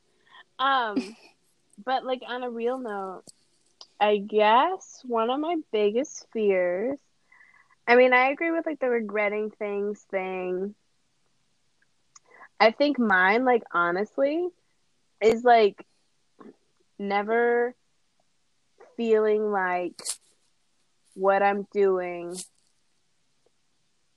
Um, 0.59 1.17
but 1.85 2.05
like 2.05 2.23
on 2.27 2.43
a 2.43 2.51
real 2.51 2.79
note, 2.79 3.23
I 4.01 4.19
guess 4.19 5.01
one 5.05 5.31
of 5.31 5.41
my 5.41 5.57
biggest 5.73 6.27
fears. 6.33 6.99
I 7.87 7.97
mean, 7.97 8.15
I 8.15 8.31
agree 8.31 8.51
with 8.51 8.65
like 8.65 8.81
the 8.81 8.89
regretting 8.89 9.51
things 9.51 10.01
thing. 10.11 10.75
I 12.59 12.71
think 12.71 12.99
mine, 12.99 13.45
like 13.45 13.63
honestly, 13.73 14.49
is 15.21 15.45
like 15.45 15.85
never 16.99 17.75
feeling 18.97 19.51
like 19.51 20.01
what 21.15 21.43
I'm 21.43 21.67
doing 21.73 22.37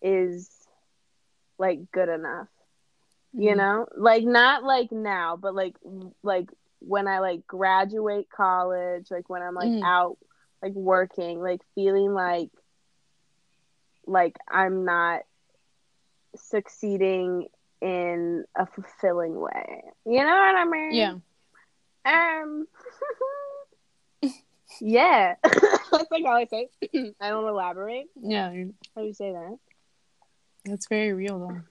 is 0.01 0.49
like 1.57 1.91
good 1.91 2.09
enough. 2.09 2.47
You 3.33 3.51
Mhm. 3.51 3.57
know? 3.57 3.87
Like 3.95 4.23
not 4.23 4.63
like 4.63 4.91
now, 4.91 5.35
but 5.37 5.53
like 5.55 5.75
like 6.23 6.49
when 6.79 7.07
I 7.07 7.19
like 7.19 7.45
graduate 7.47 8.29
college, 8.29 9.09
like 9.11 9.29
when 9.29 9.41
I'm 9.41 9.55
like 9.55 9.71
Mhm. 9.71 9.83
out 9.83 10.17
like 10.61 10.73
working, 10.73 11.41
like 11.41 11.61
feeling 11.75 12.13
like 12.13 12.51
like 14.05 14.37
I'm 14.49 14.85
not 14.85 15.21
succeeding 16.35 17.47
in 17.81 18.45
a 18.55 18.65
fulfilling 18.65 19.39
way. 19.39 19.83
You 20.05 20.19
know 20.19 20.25
what 20.25 20.55
I 20.55 20.65
mean? 20.65 21.21
Yeah. 22.05 22.41
Um. 22.41 22.67
yeah, 24.81 25.35
that's 25.43 26.11
like 26.11 26.23
all 26.25 26.35
I 26.35 26.45
say. 26.45 26.69
I 27.21 27.29
don't 27.29 27.47
elaborate. 27.47 28.07
Yeah. 28.21 28.49
How 28.95 29.01
do 29.01 29.07
you 29.07 29.13
say 29.13 29.31
that? 29.31 29.57
That's 30.67 30.87
very 30.87 31.13
real 31.13 31.39
though. 31.39 31.61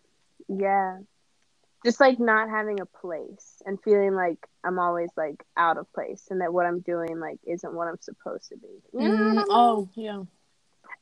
Yeah, 0.48 0.98
just 1.84 2.00
like 2.00 2.18
not 2.18 2.48
having 2.50 2.80
a 2.80 2.86
place 2.86 3.62
and 3.66 3.78
feeling 3.82 4.14
like 4.14 4.38
I'm 4.64 4.78
always 4.78 5.10
like 5.16 5.42
out 5.56 5.76
of 5.78 5.92
place 5.92 6.26
and 6.30 6.40
that 6.40 6.52
what 6.52 6.66
I'm 6.66 6.80
doing 6.80 7.20
like 7.20 7.38
isn't 7.46 7.74
what 7.74 7.88
I'm 7.88 8.00
supposed 8.00 8.48
to 8.50 8.56
be. 8.56 8.68
You 8.92 9.04
know 9.04 9.10
what 9.10 9.20
I 9.20 9.22
Mm, 9.22 9.36
mean? 9.36 9.44
oh, 9.50 9.88
yeah. 9.94 10.22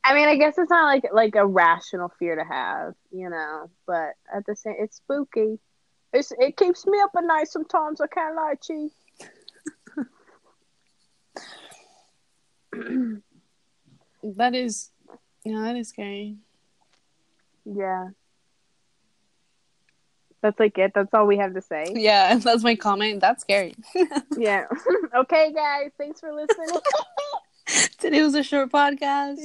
I 0.04 0.14
mean, 0.14 0.28
I 0.28 0.36
guess 0.36 0.58
it's 0.58 0.70
not 0.70 0.86
like 0.86 1.04
like 1.12 1.34
a 1.36 1.46
rational 1.46 2.12
fear 2.18 2.36
to 2.36 2.44
have, 2.44 2.94
you 3.10 3.30
know, 3.30 3.70
but 3.86 4.14
at 4.34 4.44
the 4.46 4.56
same, 4.56 4.74
it's 4.78 4.96
spooky. 4.96 5.58
It's 6.12 6.32
it 6.38 6.56
keeps 6.56 6.86
me 6.86 7.00
up 7.00 7.12
at 7.16 7.24
night 7.24 7.48
sometimes. 7.48 8.00
I 8.00 8.06
can't 8.08 8.36
lie, 8.36 8.54
Chief. 8.62 8.92
That 14.22 14.54
is, 14.54 14.90
yeah, 15.44 15.60
that 15.60 15.76
is 15.76 15.90
scary. 15.90 16.38
Yeah. 17.64 18.08
That's 20.42 20.60
like 20.60 20.76
it. 20.76 20.92
That's 20.94 21.12
all 21.14 21.26
we 21.26 21.38
have 21.38 21.54
to 21.54 21.62
say. 21.62 21.86
Yeah, 21.94 22.36
that's 22.42 22.62
my 22.62 22.74
comment. 22.74 23.20
That's 23.20 23.42
scary. 23.42 23.74
Yeah. 24.36 24.64
okay, 25.16 25.52
guys. 25.54 25.90
Thanks 25.96 26.20
for 26.20 26.32
listening. 26.32 26.80
Today 27.98 28.22
was 28.22 28.34
a 28.34 28.42
short 28.42 28.70
podcast. 28.70 29.38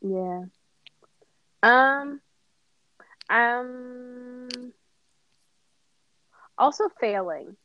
yeah. 0.00 0.42
Um. 1.62 2.20
Um. 3.28 4.48
Also, 6.58 6.88
failing. 7.00 7.56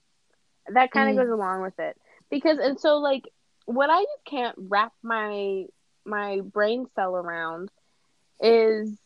That 0.73 0.91
kind 0.91 1.09
of 1.09 1.15
Mm. 1.15 1.27
goes 1.27 1.33
along 1.33 1.61
with 1.61 1.79
it 1.79 1.97
because, 2.29 2.57
and 2.59 2.79
so 2.79 2.97
like, 2.97 3.29
what 3.65 3.89
I 3.89 4.01
just 4.01 4.25
can't 4.25 4.55
wrap 4.57 4.93
my 5.03 5.65
my 6.05 6.41
brain 6.41 6.85
cell 6.95 7.15
around 7.15 7.69
is 8.39 8.97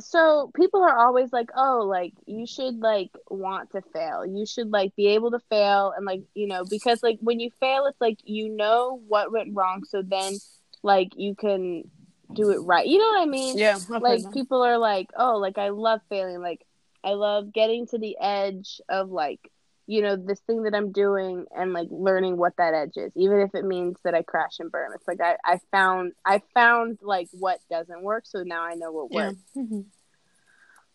so 0.00 0.52
people 0.54 0.82
are 0.82 0.96
always 0.98 1.32
like 1.32 1.50
oh 1.56 1.84
like 1.88 2.12
you 2.26 2.46
should 2.46 2.80
like 2.80 3.10
want 3.28 3.72
to 3.72 3.82
fail. 3.92 4.24
You 4.24 4.46
should 4.46 4.70
like 4.70 4.94
be 4.94 5.08
able 5.08 5.30
to 5.32 5.40
fail 5.50 5.92
and 5.96 6.04
like 6.04 6.22
you 6.34 6.46
know 6.46 6.64
because 6.68 7.02
like 7.02 7.18
when 7.20 7.40
you 7.40 7.50
fail 7.60 7.86
it's 7.86 8.00
like 8.00 8.18
you 8.24 8.48
know 8.48 9.00
what 9.08 9.32
went 9.32 9.54
wrong. 9.54 9.84
So 9.84 10.02
then 10.02 10.36
like 10.82 11.12
you 11.16 11.34
can 11.34 11.90
do 12.32 12.50
it 12.50 12.58
right. 12.58 12.86
You 12.86 12.98
know 12.98 13.08
what 13.08 13.22
i 13.22 13.26
mean? 13.26 13.58
Yeah, 13.58 13.78
I've 13.92 14.02
like 14.02 14.32
people 14.32 14.62
are 14.62 14.78
like 14.78 15.08
oh 15.16 15.38
like 15.38 15.58
i 15.58 15.70
love 15.70 16.00
failing. 16.08 16.40
Like 16.40 16.64
i 17.02 17.14
love 17.14 17.52
getting 17.52 17.86
to 17.88 17.98
the 17.98 18.16
edge 18.20 18.80
of 18.88 19.10
like 19.10 19.50
you 19.86 20.02
know 20.02 20.16
this 20.16 20.40
thing 20.40 20.64
that 20.64 20.74
i'm 20.74 20.90
doing 20.92 21.44
and 21.56 21.72
like 21.72 21.88
learning 21.90 22.36
what 22.36 22.56
that 22.56 22.74
edge 22.74 22.96
is 22.96 23.12
even 23.16 23.40
if 23.40 23.54
it 23.54 23.64
means 23.64 23.96
that 24.04 24.14
i 24.14 24.22
crash 24.22 24.58
and 24.58 24.70
burn 24.72 24.90
it's 24.94 25.06
like 25.06 25.20
i, 25.20 25.36
I 25.44 25.60
found 25.70 26.12
i 26.24 26.42
found 26.54 26.98
like 27.02 27.28
what 27.32 27.60
doesn't 27.70 28.02
work 28.02 28.24
so 28.26 28.42
now 28.42 28.62
i 28.64 28.74
know 28.74 28.90
what 28.92 29.08
yeah. 29.12 29.26
works 29.28 29.38
Mhm. 29.56 29.84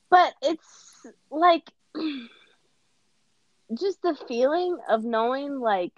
but 0.09 0.33
it's 0.41 1.05
like 1.29 1.69
just 3.79 4.01
the 4.01 4.17
feeling 4.27 4.77
of 4.89 5.03
knowing 5.03 5.59
like 5.59 5.93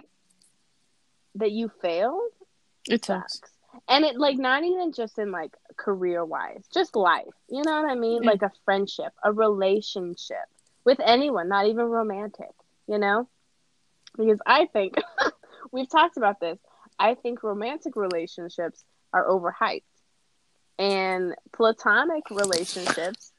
that 1.36 1.52
you 1.52 1.72
failed 1.82 2.22
It 2.88 3.04
sucks. 3.06 3.40
sucks. 3.40 3.52
And 3.90 4.06
it 4.06 4.18
like 4.18 4.38
not 4.38 4.64
even 4.64 4.92
just 4.94 5.18
in 5.18 5.32
like 5.32 5.56
career 5.78 6.24
wise, 6.24 6.64
just 6.72 6.96
life. 6.96 7.34
You 7.50 7.64
know 7.64 7.82
what 7.82 7.90
I 7.90 7.96
mean? 7.96 8.22
Yeah. 8.22 8.30
Like 8.30 8.44
a 8.44 8.52
friendship, 8.66 9.12
a 9.24 9.34
relationship 9.34 10.46
with 10.86 11.00
anyone, 11.04 11.50
not 11.50 11.66
even 11.66 11.86
romantic, 11.86 12.52
you 12.88 12.98
know? 12.98 13.28
Because 14.18 14.40
I 14.46 14.68
think 14.68 14.96
we've 15.72 15.90
talked 15.90 16.18
about 16.18 16.40
this. 16.40 16.58
I 17.00 17.16
think 17.16 17.44
romantic 17.44 17.96
relationships 17.96 18.84
are 19.12 19.28
overhyped. 19.28 19.84
And 20.80 21.36
platonic 21.52 22.30
relationships 22.32 23.32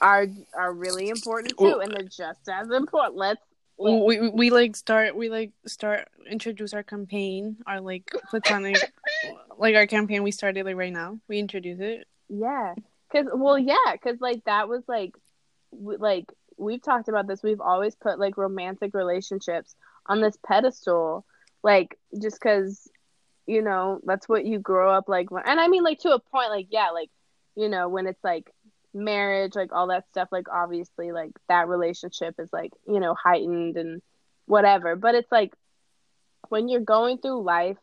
are 0.00 0.26
are 0.54 0.72
really 0.72 1.08
important 1.08 1.56
too, 1.56 1.80
and 1.80 1.92
they're 1.92 2.02
just 2.02 2.48
as 2.48 2.68
important. 2.70 3.16
Let's 3.16 3.40
we, 3.78 4.00
we 4.00 4.28
we 4.28 4.50
like 4.50 4.76
start 4.76 5.16
we 5.16 5.28
like 5.28 5.52
start 5.66 6.08
introduce 6.30 6.74
our 6.74 6.82
campaign 6.82 7.56
our 7.66 7.80
like 7.80 8.10
platonic 8.30 8.92
like 9.58 9.74
our 9.74 9.86
campaign 9.86 10.22
we 10.22 10.30
started 10.30 10.64
like 10.64 10.76
right 10.76 10.92
now 10.92 11.18
we 11.28 11.38
introduce 11.38 11.80
it 11.80 12.06
Yeah, 12.28 12.74
cause 13.12 13.26
well, 13.32 13.58
yeah, 13.58 13.96
cause 14.02 14.16
like 14.20 14.44
that 14.44 14.68
was 14.68 14.82
like, 14.88 15.14
w- 15.72 15.98
like 15.98 16.32
we've 16.56 16.82
talked 16.82 17.08
about 17.08 17.26
this. 17.26 17.42
We've 17.42 17.60
always 17.60 17.94
put 17.94 18.18
like 18.18 18.36
romantic 18.36 18.94
relationships 18.94 19.74
on 20.06 20.20
this 20.20 20.36
pedestal, 20.46 21.24
like 21.62 21.98
just 22.20 22.40
cause, 22.40 22.88
you 23.46 23.62
know, 23.62 24.00
that's 24.04 24.28
what 24.28 24.44
you 24.44 24.58
grow 24.58 24.90
up 24.90 25.08
like. 25.08 25.30
when- 25.30 25.44
And 25.46 25.60
I 25.60 25.68
mean, 25.68 25.82
like 25.82 26.00
to 26.00 26.10
a 26.12 26.18
point, 26.20 26.50
like 26.50 26.68
yeah, 26.70 26.90
like 26.90 27.10
you 27.56 27.68
know, 27.68 27.88
when 27.88 28.06
it's 28.06 28.22
like 28.24 28.50
marriage, 28.92 29.54
like 29.54 29.72
all 29.72 29.88
that 29.88 30.08
stuff, 30.08 30.28
like 30.32 30.48
obviously, 30.48 31.12
like 31.12 31.32
that 31.48 31.68
relationship 31.68 32.34
is 32.38 32.52
like 32.52 32.72
you 32.86 33.00
know 33.00 33.14
heightened 33.14 33.76
and 33.76 34.02
whatever. 34.46 34.96
But 34.96 35.14
it's 35.14 35.32
like 35.32 35.54
when 36.48 36.68
you're 36.68 36.80
going 36.80 37.18
through 37.18 37.42
life 37.42 37.78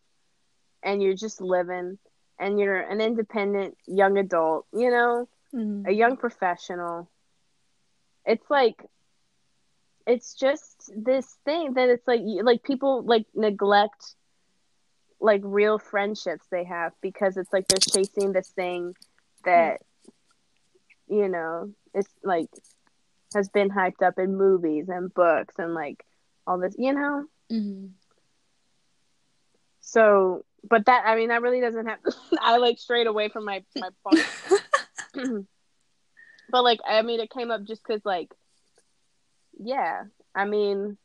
and 0.84 1.01
you're 1.01 1.16
just 1.16 1.42
living 1.42 1.98
and 2.40 2.60
you're 2.60 2.80
an 2.80 3.01
independent 3.01 3.78
young 3.88 4.18
adult, 4.18 4.66
you 4.74 4.90
know, 4.90 5.28
mm-hmm. 5.54 5.88
a 5.88 5.92
young 5.92 6.18
professional, 6.18 7.10
it's 8.25 8.50
like 8.50 8.86
it's 10.08 10.34
just 10.34 10.92
this 10.96 11.38
thing 11.46 11.74
that 11.74 11.90
it's 11.90 12.08
like 12.08 12.22
like 12.44 12.63
people 12.63 13.04
like 13.04 13.25
neglect 13.36 14.16
like 15.20 15.42
real 15.44 15.78
friendships 15.78 16.46
they 16.51 16.63
have 16.63 16.92
because 17.01 17.38
it's 17.38 17.54
like 17.54 17.68
they're 17.68 18.04
chasing 18.04 18.32
this 18.32 18.50
thing 18.50 18.96
that 19.46 19.82
you 21.08 21.28
know 21.28 21.72
it's 21.94 22.10
like 22.24 22.50
has 23.34 23.50
been 23.50 23.70
hyped 23.70 24.01
up 24.01 24.18
in 24.18 24.36
movies 24.36 24.90
and 24.90 25.13
books 25.13 25.56
and 25.58 25.74
like 25.74 26.04
all 26.48 26.58
this 26.58 26.75
you 26.78 26.94
know 26.94 27.25
mm-hmm. 27.51 27.88
So, 29.82 30.46
but 30.63 30.86
that 30.86 31.04
I 31.06 31.16
mean 31.18 31.30
that 31.30 31.42
really 31.42 31.60
doesn't 31.60 31.86
have. 31.86 32.00
I 32.40 32.58
like 32.58 32.80
strayed 32.80 33.08
away 33.08 33.28
from 33.28 33.46
my 33.46 33.63
my 33.75 33.90
point. 34.06 34.25
but 36.51 36.63
like 36.63 36.79
I 36.88 37.01
mean, 37.01 37.20
it 37.22 37.31
came 37.31 37.51
up 37.51 37.63
just 37.65 37.84
because 37.84 38.05
like, 38.05 38.34
yeah. 39.60 40.03
I 40.36 40.46
mean, 40.46 40.98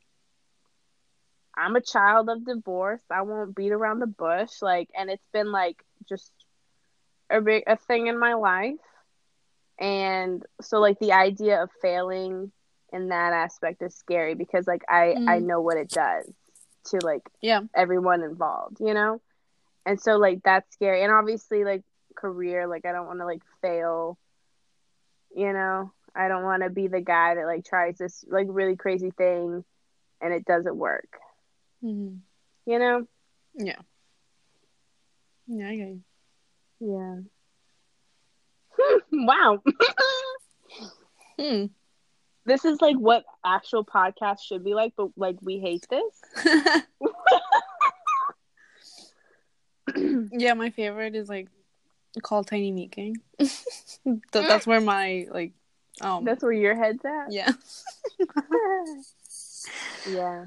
I'm 1.57 1.75
a 1.75 1.81
child 1.81 2.29
of 2.29 2.45
divorce. 2.45 3.03
I 3.11 3.21
won't 3.21 3.55
beat 3.55 3.71
around 3.71 3.99
the 3.99 4.07
bush. 4.07 4.61
Like, 4.61 4.89
and 4.97 5.09
it's 5.09 5.27
been 5.33 5.51
like 5.51 5.83
just 6.07 6.31
a 7.29 7.41
big 7.41 7.63
a 7.67 7.77
thing 7.77 8.07
in 8.07 8.19
my 8.19 8.33
life, 8.33 8.75
and 9.79 10.43
so 10.61 10.79
like 10.79 10.99
the 10.99 11.13
idea 11.13 11.61
of 11.61 11.69
failing 11.81 12.51
in 12.91 13.09
that 13.09 13.33
aspect 13.33 13.81
is 13.81 13.95
scary 13.95 14.35
because 14.35 14.67
like 14.67 14.83
I 14.89 15.15
I 15.27 15.39
Mhm. 15.39 15.41
know 15.41 15.61
what 15.61 15.77
it 15.77 15.91
does 15.91 16.31
to 16.87 16.99
like 17.03 17.23
yeah 17.41 17.61
everyone 17.75 18.23
involved, 18.23 18.77
you 18.79 18.93
know? 18.93 19.21
and 19.85 19.99
so 19.99 20.17
like 20.17 20.41
that's 20.43 20.71
scary 20.73 21.03
and 21.03 21.11
obviously 21.11 21.63
like 21.63 21.81
career 22.15 22.67
like 22.67 22.85
i 22.85 22.91
don't 22.91 23.07
want 23.07 23.19
to 23.19 23.25
like 23.25 23.41
fail 23.61 24.17
you 25.35 25.51
know 25.53 25.91
i 26.15 26.27
don't 26.27 26.43
want 26.43 26.63
to 26.63 26.69
be 26.69 26.87
the 26.87 27.01
guy 27.01 27.35
that 27.35 27.45
like 27.45 27.65
tries 27.65 27.97
this 27.97 28.23
like 28.27 28.47
really 28.49 28.75
crazy 28.75 29.11
thing 29.11 29.63
and 30.21 30.33
it 30.33 30.45
doesn't 30.45 30.75
work 30.77 31.17
Mhm. 31.83 32.19
you 32.65 32.79
know 32.79 33.05
Yeah. 33.55 33.79
Yeah, 35.47 35.71
you. 35.71 36.01
yeah 36.79 37.15
wow 39.11 39.61
Hmm. 41.39 41.65
this 42.45 42.65
is 42.65 42.81
like 42.81 42.95
what 42.97 43.23
actual 43.45 43.85
podcast 43.85 44.41
should 44.41 44.63
be 44.63 44.73
like 44.73 44.93
but 44.97 45.09
like 45.15 45.37
we 45.41 45.59
hate 45.59 45.85
this 45.89 46.21
yeah, 50.31 50.53
my 50.53 50.69
favorite 50.69 51.15
is 51.15 51.29
like 51.29 51.47
called 52.21 52.47
Tiny 52.47 52.71
Meat 52.71 52.91
Gang. 52.91 53.15
Th- 53.39 54.21
that's 54.31 54.67
where 54.67 54.81
my 54.81 55.27
like 55.31 55.53
um 56.01 56.25
that's 56.25 56.43
where 56.43 56.51
your 56.51 56.75
head's 56.75 57.03
at 57.05 57.31
yeah. 57.31 57.51
yeah. 60.09 60.45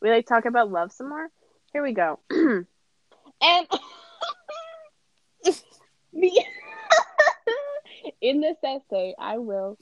We 0.00 0.10
like 0.10 0.26
talk 0.26 0.44
about 0.44 0.70
love 0.70 0.92
some 0.92 1.08
more. 1.08 1.28
Here 1.72 1.82
we 1.82 1.92
go. 1.92 2.20
and 2.30 2.66
in 8.20 8.40
this 8.40 8.56
essay, 8.64 9.14
I 9.18 9.38
will. 9.38 9.76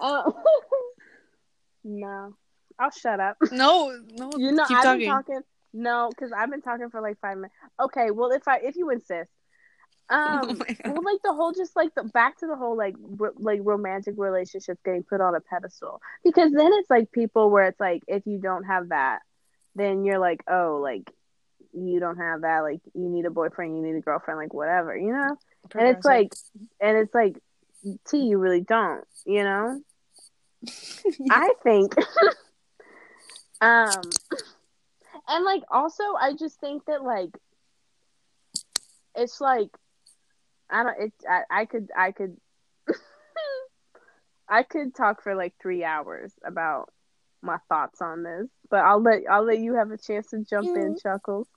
Um, 0.00 0.34
no, 1.84 2.34
I'll 2.78 2.90
shut 2.90 3.20
up. 3.20 3.36
no, 3.50 3.98
no. 4.16 4.30
You 4.36 4.52
know, 4.52 4.66
keep 4.66 4.76
I've 4.76 4.84
talking. 4.84 4.98
been 5.00 5.08
talking. 5.08 5.40
No, 5.72 6.08
because 6.10 6.32
I've 6.36 6.50
been 6.50 6.62
talking 6.62 6.90
for 6.90 7.00
like 7.00 7.18
five 7.20 7.36
minutes. 7.36 7.54
Okay, 7.80 8.10
well, 8.10 8.30
if 8.30 8.46
I 8.48 8.58
if 8.58 8.76
you 8.76 8.90
insist. 8.90 9.30
Um, 10.08 10.62
Oh 10.84 10.92
well, 10.92 11.02
like 11.02 11.20
the 11.22 11.32
whole, 11.32 11.52
just 11.52 11.74
like 11.74 11.94
the 11.94 12.04
back 12.04 12.38
to 12.38 12.46
the 12.46 12.56
whole 12.56 12.76
like 12.76 12.94
ro- 12.98 13.32
like 13.36 13.60
romantic 13.62 14.14
relationships 14.16 14.80
getting 14.84 15.02
put 15.02 15.20
on 15.20 15.34
a 15.34 15.40
pedestal 15.40 16.00
because 16.22 16.52
then 16.52 16.70
it's 16.74 16.90
like 16.90 17.10
people 17.10 17.50
where 17.50 17.66
it's 17.66 17.80
like 17.80 18.02
if 18.06 18.26
you 18.26 18.38
don't 18.38 18.64
have 18.64 18.90
that, 18.90 19.20
then 19.74 20.04
you're 20.04 20.18
like 20.20 20.42
oh 20.48 20.78
like 20.82 21.10
you 21.72 22.00
don't 22.00 22.18
have 22.18 22.42
that 22.42 22.60
like 22.60 22.80
you 22.94 23.08
need 23.08 23.26
a 23.26 23.30
boyfriend, 23.30 23.76
you 23.76 23.82
need 23.82 23.96
a 23.96 24.00
girlfriend, 24.00 24.38
like 24.38 24.54
whatever, 24.54 24.96
you 24.96 25.12
know. 25.12 25.36
And 25.74 25.88
it's 25.88 26.04
like, 26.04 26.32
and 26.80 26.96
it's 26.96 27.14
like, 27.14 27.36
T, 28.08 28.18
you 28.18 28.38
really 28.38 28.60
don't, 28.60 29.04
you 29.24 29.42
know. 29.42 29.80
I 31.30 31.52
think, 31.62 31.94
um, 33.60 34.02
and 35.28 35.44
like 35.44 35.62
also, 35.70 36.04
I 36.18 36.32
just 36.38 36.60
think 36.60 36.84
that 36.86 37.02
like, 37.02 37.30
it's 39.14 39.40
like, 39.40 39.70
I 40.70 40.82
don't. 40.82 41.00
It. 41.00 41.12
I, 41.28 41.42
I 41.50 41.64
could 41.64 41.90
I 41.96 42.12
could, 42.12 42.36
I 44.48 44.62
could 44.62 44.94
talk 44.94 45.22
for 45.22 45.34
like 45.34 45.54
three 45.60 45.84
hours 45.84 46.32
about 46.44 46.92
my 47.42 47.58
thoughts 47.68 48.00
on 48.02 48.22
this, 48.22 48.48
but 48.70 48.80
I'll 48.80 49.00
let 49.02 49.22
I'll 49.30 49.44
let 49.44 49.58
you 49.58 49.74
have 49.74 49.90
a 49.90 49.98
chance 49.98 50.28
to 50.28 50.44
jump 50.44 50.76
in, 50.76 50.96
Chuckles. 51.02 51.48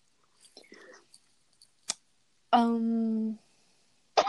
um, 2.53 3.39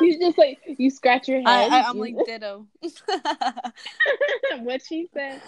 You 0.00 0.18
just 0.18 0.38
like 0.38 0.58
you 0.78 0.90
scratch 0.90 1.28
your 1.28 1.42
I, 1.44 1.62
head. 1.62 1.72
I 1.72 1.88
I'm 1.88 1.98
like 1.98 2.14
ditto. 2.24 2.66
what 4.60 4.82
she 4.86 5.08
said. 5.12 5.40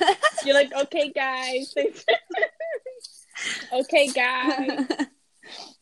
You're 0.45 0.55
like, 0.55 0.73
okay, 0.75 1.11
guys. 1.11 1.73
okay, 3.73 4.09
guys. 4.09 4.87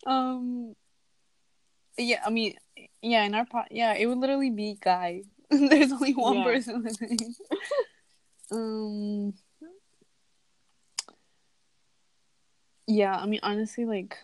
um, 0.07 0.75
yeah. 1.99 2.23
I 2.25 2.31
mean, 2.31 2.55
yeah. 3.03 3.25
In 3.25 3.35
our 3.35 3.45
pot, 3.45 3.69
yeah, 3.71 3.95
it 3.95 4.07
would 4.07 4.19
literally 4.19 4.51
be 4.51 4.79
guy. 4.81 5.23
There's 5.51 5.93
only 5.93 6.15
one 6.15 6.37
Yeah. 6.37 6.45
person 6.45 6.83
listening. 6.83 7.35
um. 8.53 9.35
Yeah, 12.87 13.15
I 13.15 13.27
mean, 13.27 13.41
honestly, 13.43 13.85
like, 13.85 14.17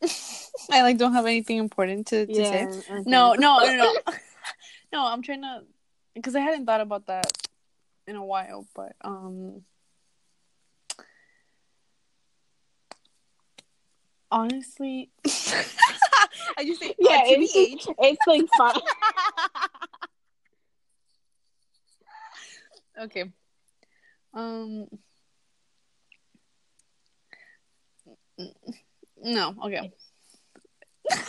I 0.70 0.82
like 0.82 0.96
don't 0.96 1.12
have 1.12 1.26
anything 1.26 1.58
important 1.58 2.06
to, 2.08 2.26
to 2.26 2.34
say. 2.34 2.62
okay. 2.62 3.02
No, 3.04 3.34
no, 3.34 3.58
no, 3.58 3.76
no. 3.76 3.94
no, 4.92 5.06
I'm 5.06 5.22
trying 5.22 5.42
to 5.42 5.62
because 6.14 6.36
I 6.36 6.40
hadn't 6.40 6.66
thought 6.66 6.80
about 6.80 7.06
that 7.06 7.26
in 8.06 8.16
a 8.16 8.24
while, 8.24 8.66
but 8.74 8.94
um 9.02 9.62
honestly 14.30 15.10
I 16.58 16.64
just 16.64 16.80
say 16.80 16.94
Yeah, 16.98 17.22
it's, 17.24 17.86
it's 17.98 18.26
like 18.26 18.46
fun. 18.56 18.80
okay. 23.02 23.24
Um 24.34 24.86
No, 29.22 29.54
okay. 29.64 29.92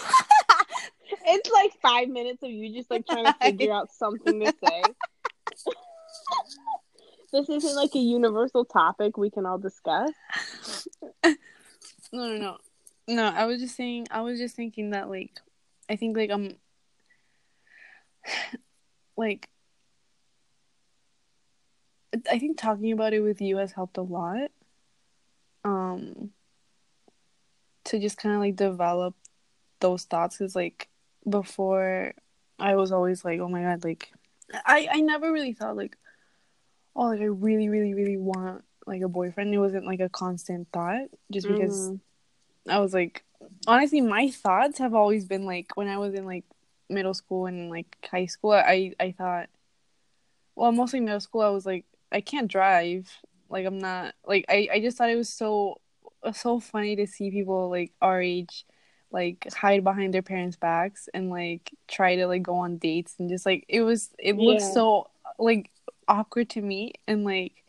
It's 1.26 1.50
like 1.52 1.72
five 1.82 2.10
minutes 2.10 2.44
of 2.44 2.52
you 2.52 2.74
just 2.74 2.92
like 2.92 3.06
trying 3.06 3.26
to 3.26 3.34
figure 3.34 3.72
out 3.72 3.92
something 3.92 4.40
to 4.42 4.54
say. 4.64 4.84
this 7.32 7.50
isn't 7.50 7.76
like 7.76 7.96
a 7.96 8.00
universal 8.00 8.66
topic 8.66 9.16
we 9.18 9.30
can 9.30 9.46
all 9.46 9.58
discuss. 9.58 10.12
No, 12.12 12.28
no, 12.28 12.38
no. 12.38 12.58
No, 13.08 13.26
I 13.26 13.46
was 13.46 13.60
just 13.62 13.76
saying 13.76 14.08
I 14.12 14.22
was 14.22 14.40
just 14.40 14.56
thinking 14.56 14.92
that 14.92 15.10
like 15.10 15.40
I 15.90 15.96
think 15.96 16.16
like 16.18 16.30
I'm 16.32 16.58
like 19.18 19.50
I 22.30 22.40
think 22.40 22.58
talking 22.58 22.92
about 22.92 23.14
it 23.14 23.22
with 23.22 23.42
you 23.42 23.58
has 23.58 23.72
helped 23.74 23.98
a 23.98 24.02
lot. 24.02 24.52
Um 25.64 26.32
to 27.86 28.00
just 28.00 28.18
kind 28.18 28.36
of 28.36 28.42
like 28.42 28.56
develop 28.56 29.16
those 29.80 30.06
thoughts 30.06 30.38
cuz 30.38 30.56
like 30.56 30.90
before 31.30 32.14
I 32.60 32.76
was 32.76 32.92
always 32.92 33.26
like, 33.26 33.40
"Oh 33.40 33.50
my 33.50 33.62
god, 33.64 33.84
like 33.84 34.12
I 34.66 34.88
I 34.92 35.02
never 35.02 35.32
really 35.32 35.54
thought 35.54 35.76
like 35.76 35.98
oh, 36.96 37.08
like 37.08 37.22
I 37.22 37.26
really 37.26 37.70
really 37.70 37.94
really 37.94 38.18
want 38.18 38.64
like 38.86 39.02
a 39.02 39.08
boyfriend. 39.10 39.54
It 39.54 39.60
wasn't 39.60 39.86
like 39.86 40.00
a 40.00 40.10
constant 40.10 40.68
thought 40.72 41.08
just 41.32 41.48
because 41.48 41.92
Mhm. 41.92 42.00
I 42.68 42.80
was 42.80 42.94
like, 42.94 43.24
honestly, 43.68 44.02
my 44.02 44.30
thoughts 44.30 44.80
have 44.80 44.94
always 44.94 45.26
been 45.26 45.46
like 45.46 45.76
when 45.76 45.88
I 45.88 45.98
was 45.98 46.14
in 46.14 46.26
like 46.26 46.46
middle 46.90 47.14
school 47.14 47.46
and 47.46 47.70
like 47.70 47.98
high 48.10 48.26
school. 48.26 48.52
I 48.52 48.94
I 49.00 49.12
thought, 49.12 49.50
well, 50.56 50.72
mostly 50.72 51.00
middle 51.00 51.20
school. 51.20 51.42
I 51.42 51.50
was 51.50 51.66
like, 51.66 51.86
I 52.12 52.22
can't 52.22 52.48
drive. 52.48 53.10
Like 53.50 53.66
I'm 53.66 53.80
not 53.80 54.16
like 54.26 54.46
I 54.50 54.70
I 54.74 54.80
just 54.80 54.98
thought 54.98 55.10
it 55.10 55.16
was 55.16 55.30
so 55.30 55.80
so 56.34 56.60
funny 56.60 56.96
to 56.96 57.06
see 57.08 57.32
people 57.32 57.70
like 57.70 57.92
our 58.02 58.22
age 58.22 58.66
like 59.12 59.48
hide 59.54 59.84
behind 59.84 60.14
their 60.14 60.22
parents' 60.24 60.56
backs 60.56 61.08
and 61.14 61.30
like 61.30 61.72
try 61.88 62.16
to 62.16 62.26
like 62.28 62.42
go 62.42 62.56
on 62.56 62.78
dates 62.78 63.16
and 63.20 63.30
just 63.30 63.46
like 63.46 63.66
it 63.68 63.82
was 63.82 64.10
it 64.18 64.36
looked 64.38 64.62
so 64.62 65.10
like 65.38 65.70
awkward 66.08 66.50
to 66.50 66.62
me 66.62 66.94
and 67.08 67.24
like 67.24 67.64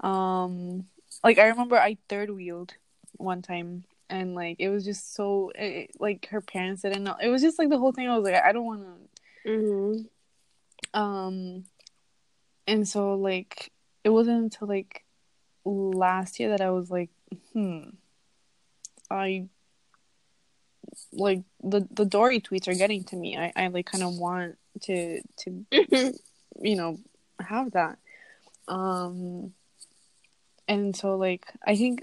um 0.00 0.86
like 1.24 1.38
I 1.38 1.48
remember 1.48 1.76
I 1.76 1.96
third 2.08 2.30
wheeled 2.30 2.74
one 3.16 3.42
time 3.42 3.84
and 4.08 4.34
like 4.34 4.56
it 4.58 4.68
was 4.68 4.84
just 4.84 5.14
so 5.14 5.50
it, 5.54 5.90
like 5.98 6.28
her 6.30 6.40
parents 6.40 6.82
didn't 6.82 7.04
know. 7.04 7.16
It 7.20 7.28
was 7.28 7.42
just 7.42 7.58
like 7.58 7.68
the 7.70 7.78
whole 7.78 7.92
thing 7.92 8.08
I 8.08 8.16
was 8.16 8.24
like 8.24 8.42
I 8.42 8.52
don't 8.52 8.64
want 8.64 8.82
to 8.82 9.50
Mhm. 9.50 10.06
um 10.94 11.64
and 12.66 12.86
so 12.88 13.14
like 13.14 13.70
it 14.04 14.10
wasn't 14.10 14.42
until 14.42 14.68
like 14.68 15.04
last 15.64 16.38
year 16.40 16.50
that 16.50 16.60
I 16.60 16.70
was 16.70 16.90
like 16.90 17.10
hmm 17.52 17.90
I 19.10 19.46
like 21.12 21.42
the 21.62 21.86
the 21.90 22.04
Dory 22.04 22.40
tweets 22.40 22.68
are 22.68 22.74
getting 22.74 23.04
to 23.04 23.16
me. 23.16 23.36
I 23.36 23.52
I 23.56 23.68
like 23.68 23.86
kind 23.86 24.04
of 24.04 24.16
want 24.16 24.56
to 24.82 25.20
to 25.38 25.64
you 26.60 26.76
know 26.76 26.98
have 27.40 27.72
that. 27.72 27.98
Um 28.68 29.52
and 30.68 30.96
so 30.96 31.16
like 31.16 31.46
i 31.64 31.76
think 31.76 32.02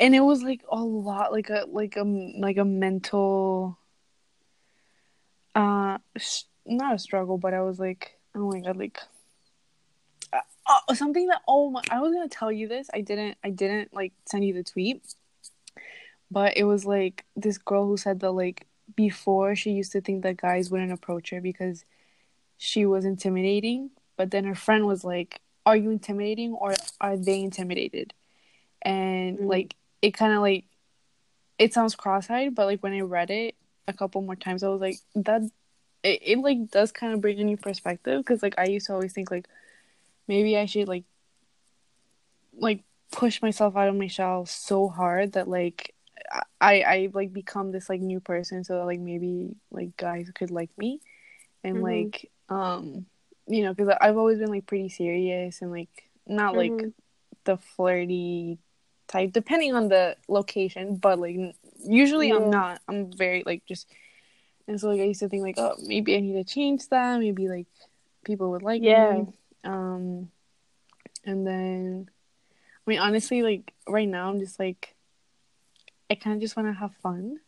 and 0.00 0.14
it 0.14 0.20
was 0.20 0.42
like 0.42 0.62
a 0.70 0.76
lot 0.80 1.32
like 1.32 1.50
a 1.50 1.64
like 1.68 1.96
a 1.96 2.02
like 2.02 2.56
a 2.56 2.64
mental 2.64 3.78
uh 5.54 5.98
sh- 6.16 6.44
not 6.66 6.94
a 6.94 6.98
struggle 6.98 7.36
but 7.38 7.52
i 7.54 7.60
was 7.60 7.78
like 7.78 8.18
oh 8.34 8.50
my 8.50 8.60
god 8.60 8.76
like 8.76 8.98
uh, 10.32 10.38
uh, 10.88 10.94
something 10.94 11.26
that 11.26 11.42
oh 11.46 11.70
my 11.70 11.82
i 11.90 12.00
was 12.00 12.12
gonna 12.12 12.28
tell 12.28 12.50
you 12.52 12.68
this. 12.68 12.88
I 12.94 13.00
didn't 13.00 13.36
i 13.44 13.50
didn't 13.50 13.92
like 13.92 14.12
send 14.26 14.44
you 14.44 14.54
the 14.54 14.62
tweet. 14.62 15.02
But 16.30 16.56
it 16.56 16.64
was 16.64 16.86
like 16.86 17.24
this 17.36 17.58
girl 17.58 17.86
who 17.86 17.96
said 17.98 18.20
that 18.20 18.32
like 18.32 18.66
before 18.96 19.54
she 19.54 19.70
used 19.72 19.92
to 19.92 20.00
think 20.00 20.22
that 20.22 20.38
guys 20.38 20.70
wouldn't 20.70 20.92
approach 20.92 21.30
her 21.30 21.40
because 21.42 21.84
she 22.56 22.86
was 22.86 23.04
intimidating. 23.04 23.90
But 24.16 24.30
then 24.30 24.44
her 24.44 24.54
friend 24.54 24.86
was 24.86 25.04
like 25.04 25.40
are 25.66 25.76
you 25.76 25.90
intimidating 25.90 26.54
or 26.54 26.74
are 27.00 27.16
they 27.16 27.40
intimidated? 27.42 28.14
And 28.80 29.38
Mm. 29.38 29.48
like 29.48 29.74
it 30.02 30.12
kind 30.12 30.32
of 30.32 30.40
like 30.40 30.64
it 31.58 31.72
sounds 31.72 31.94
cross-eyed, 31.94 32.54
but 32.54 32.66
like 32.66 32.82
when 32.82 32.92
I 32.92 33.00
read 33.00 33.30
it 33.30 33.54
a 33.86 33.92
couple 33.92 34.20
more 34.22 34.36
times, 34.36 34.62
I 34.62 34.68
was 34.68 34.80
like 34.80 34.96
that. 35.14 35.42
It, 36.02 36.20
it 36.22 36.38
like 36.38 36.70
does 36.70 36.90
kind 36.90 37.12
of 37.14 37.20
bring 37.20 37.38
a 37.40 37.44
new 37.44 37.56
perspective 37.56 38.18
because 38.18 38.42
like 38.42 38.58
I 38.58 38.64
used 38.64 38.86
to 38.88 38.94
always 38.94 39.12
think 39.12 39.30
like 39.30 39.46
maybe 40.26 40.56
I 40.58 40.66
should 40.66 40.88
like 40.88 41.04
like 42.58 42.82
push 43.12 43.40
myself 43.42 43.76
out 43.76 43.88
of 43.88 43.94
my 43.94 44.08
shell 44.08 44.44
so 44.46 44.88
hard 44.88 45.32
that 45.32 45.46
like 45.48 45.94
I 46.60 46.80
I 46.82 47.08
like 47.12 47.32
become 47.32 47.70
this 47.72 47.88
like 47.88 48.00
new 48.00 48.20
person 48.20 48.64
so 48.64 48.78
that 48.78 48.86
like 48.86 49.00
maybe 49.00 49.54
like 49.70 49.96
guys 49.96 50.30
could 50.34 50.50
like 50.50 50.70
me 50.76 51.00
and 51.62 51.76
Mhm. 51.76 51.82
like 51.82 52.30
um 52.48 53.06
you 53.46 53.62
know 53.62 53.74
because 53.74 53.96
I've 54.00 54.16
always 54.16 54.38
been 54.38 54.50
like 54.50 54.66
pretty 54.66 54.88
serious 54.88 55.62
and 55.62 55.70
like 55.70 56.10
not 56.26 56.56
like 56.56 56.72
Mhm. 56.72 56.92
the 57.44 57.56
flirty 57.58 58.58
type 59.12 59.32
depending 59.32 59.74
on 59.74 59.88
the 59.88 60.16
location 60.28 60.96
but 60.96 61.18
like 61.18 61.36
usually 61.84 62.28
Yeah. 62.30 62.36
I'm 62.36 62.50
not 62.50 62.80
I'm 62.88 63.12
very 63.12 63.42
like 63.44 63.64
just 63.66 63.86
and 64.66 64.80
so 64.80 64.88
like 64.88 65.00
I 65.00 65.04
used 65.04 65.20
to 65.20 65.28
think 65.28 65.42
like 65.42 65.58
oh 65.58 65.74
maybe 65.78 66.16
I 66.16 66.20
need 66.20 66.34
to 66.34 66.44
change 66.44 66.88
that 66.88 67.20
maybe 67.20 67.48
like 67.48 67.66
people 68.24 68.50
would 68.52 68.62
like 68.62 68.82
Yeah. 68.82 69.12
me 69.12 69.38
um 69.64 70.30
and 71.24 71.46
then 71.46 72.08
I 72.86 72.90
mean 72.90 72.98
honestly 72.98 73.42
like 73.42 73.72
right 73.88 74.08
now 74.08 74.28
I'm 74.30 74.40
just 74.40 74.58
like 74.58 74.94
I 76.10 76.14
kind 76.14 76.34
of 76.36 76.40
just 76.42 76.56
want 76.56 76.68
to 76.68 76.72
have 76.72 76.94
fun 77.02 77.38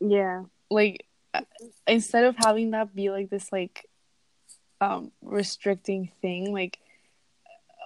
Yeah. 0.00 0.44
like 0.70 1.06
uh, 1.34 1.42
instead 1.86 2.24
of 2.24 2.36
having 2.36 2.70
that 2.72 2.94
be 2.94 3.10
like 3.10 3.30
this 3.30 3.52
like 3.52 3.86
um 4.80 5.12
restricting 5.22 6.10
thing 6.22 6.52
like 6.52 6.78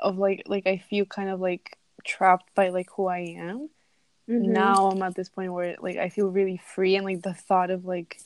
of 0.02 0.18
like 0.18 0.42
like 0.46 0.66
I 0.66 0.78
feel 0.78 1.04
kind 1.04 1.30
of 1.30 1.40
like 1.40 1.76
trapped 2.04 2.54
by 2.54 2.68
like 2.68 2.88
who 2.96 3.06
I 3.06 3.34
am 3.36 3.70
Mhm. 4.28 4.46
now 4.46 4.86
I'm 4.90 5.02
at 5.02 5.14
this 5.14 5.28
point 5.28 5.52
where 5.52 5.76
like 5.80 5.96
I 5.96 6.08
feel 6.08 6.28
really 6.28 6.56
free 6.56 6.96
and 6.96 7.04
like 7.04 7.22
the 7.22 7.34
thought 7.34 7.70
of 7.70 7.84
like 7.84 8.20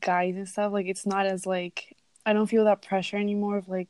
guys 0.00 0.36
and 0.36 0.48
stuff 0.48 0.72
like 0.72 0.86
it's 0.86 1.04
not 1.06 1.26
as 1.26 1.46
like 1.46 1.96
I 2.24 2.32
don't 2.32 2.46
feel 2.46 2.64
that 2.66 2.82
pressure 2.82 3.16
anymore 3.16 3.56
of 3.58 3.68
like 3.68 3.88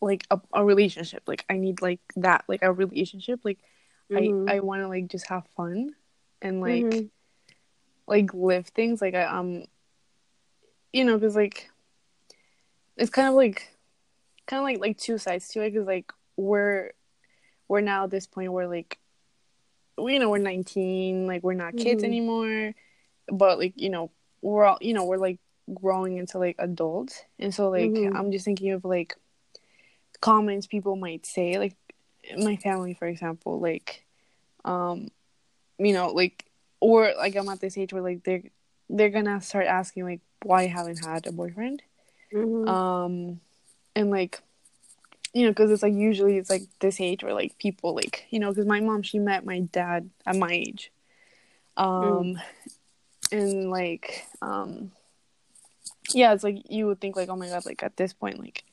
like 0.00 0.26
a, 0.30 0.40
a 0.54 0.64
relationship 0.64 1.22
like 1.26 1.44
I 1.50 1.58
need 1.58 1.82
like 1.82 2.00
that 2.16 2.44
like 2.48 2.62
a 2.62 2.72
relationship 2.72 3.40
like 3.44 3.58
Mhm. 4.10 4.48
I 4.48 4.54
I 4.56 4.60
want 4.60 4.80
to 4.82 4.88
like 4.88 5.08
just 5.08 5.26
have 5.28 5.46
fun 5.56 5.94
and 6.40 6.60
like 6.62 6.84
Mhm. 6.86 7.10
like 8.06 8.32
live 8.32 8.66
things 8.68 9.02
like 9.02 9.14
I 9.14 9.24
um 9.24 9.64
you 10.92 11.04
know 11.04 11.18
because 11.18 11.36
like 11.36 11.70
it's 12.96 13.10
kind 13.10 13.28
of 13.28 13.34
like 13.34 13.68
kind 14.46 14.58
of 14.60 14.64
like 14.64 14.80
like 14.80 14.98
two 14.98 15.18
sides 15.18 15.48
to 15.48 15.60
it 15.60 15.72
because 15.72 15.86
like 15.86 16.12
we're 16.36 16.92
we're 17.70 17.80
now 17.80 18.02
at 18.04 18.10
this 18.10 18.26
point 18.26 18.52
where 18.52 18.66
like 18.66 18.98
we 19.96 20.14
you 20.14 20.18
know 20.18 20.28
we're 20.28 20.38
19 20.38 21.26
like 21.28 21.42
we're 21.44 21.54
not 21.54 21.76
kids 21.76 22.02
Mhm. 22.02 22.06
anymore 22.06 22.74
but 23.28 23.58
like 23.58 23.74
you 23.76 23.88
know 23.90 24.10
we're 24.42 24.64
all 24.64 24.78
you 24.80 24.92
know 24.92 25.04
we're 25.04 25.18
like 25.28 25.38
growing 25.72 26.16
into 26.16 26.36
like 26.38 26.56
adults 26.58 27.22
and 27.38 27.54
so 27.54 27.68
like 27.70 27.92
Mhm. 27.92 28.16
i'm 28.16 28.32
just 28.32 28.44
thinking 28.44 28.72
of 28.72 28.84
like 28.84 29.14
comments 30.20 30.66
people 30.66 30.96
might 30.96 31.24
say 31.24 31.58
like 31.58 31.76
my 32.36 32.56
family 32.56 32.92
for 32.92 33.06
example 33.06 33.60
like 33.60 34.04
um 34.64 35.08
you 35.78 35.92
know 35.92 36.08
like 36.08 36.44
or 36.80 37.12
like 37.16 37.36
i'm 37.36 37.48
at 37.48 37.60
this 37.60 37.78
age 37.78 37.92
where 37.92 38.02
like 38.02 38.24
they're 38.24 38.42
they're 38.88 39.10
gonna 39.10 39.40
start 39.40 39.66
asking 39.66 40.04
like 40.04 40.20
why 40.42 40.62
I 40.62 40.66
haven't 40.66 41.04
had 41.04 41.26
a 41.26 41.32
boyfriend 41.32 41.82
Mhm. 42.34 42.68
um 42.68 43.40
and 43.94 44.10
like 44.10 44.40
you 45.32 45.44
know 45.44 45.50
because 45.50 45.70
it's 45.70 45.82
like 45.82 45.94
usually 45.94 46.36
it's 46.36 46.50
like 46.50 46.62
this 46.80 47.00
age 47.00 47.22
where 47.22 47.34
like 47.34 47.56
people 47.58 47.94
like 47.94 48.26
you 48.30 48.38
know 48.38 48.50
because 48.50 48.66
my 48.66 48.80
mom 48.80 49.02
she 49.02 49.18
met 49.18 49.44
my 49.44 49.60
dad 49.60 50.10
at 50.26 50.36
my 50.36 50.52
age. 50.52 50.92
Um 51.76 52.40
and 53.32 53.70
like 53.70 54.26
um 54.42 54.90
yeah 56.12 56.32
it's 56.34 56.42
like 56.42 56.70
you 56.70 56.86
would 56.86 57.00
think 57.00 57.16
like 57.16 57.28
oh 57.28 57.36
my 57.36 57.48
god 57.48 57.64
like 57.64 57.82
at 57.82 57.96
this 57.96 58.12
point 58.12 58.40
like 58.40 58.64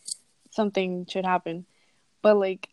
something 0.51 1.05
should 1.05 1.25
happen. 1.25 1.65
But 2.21 2.37
like 2.37 2.69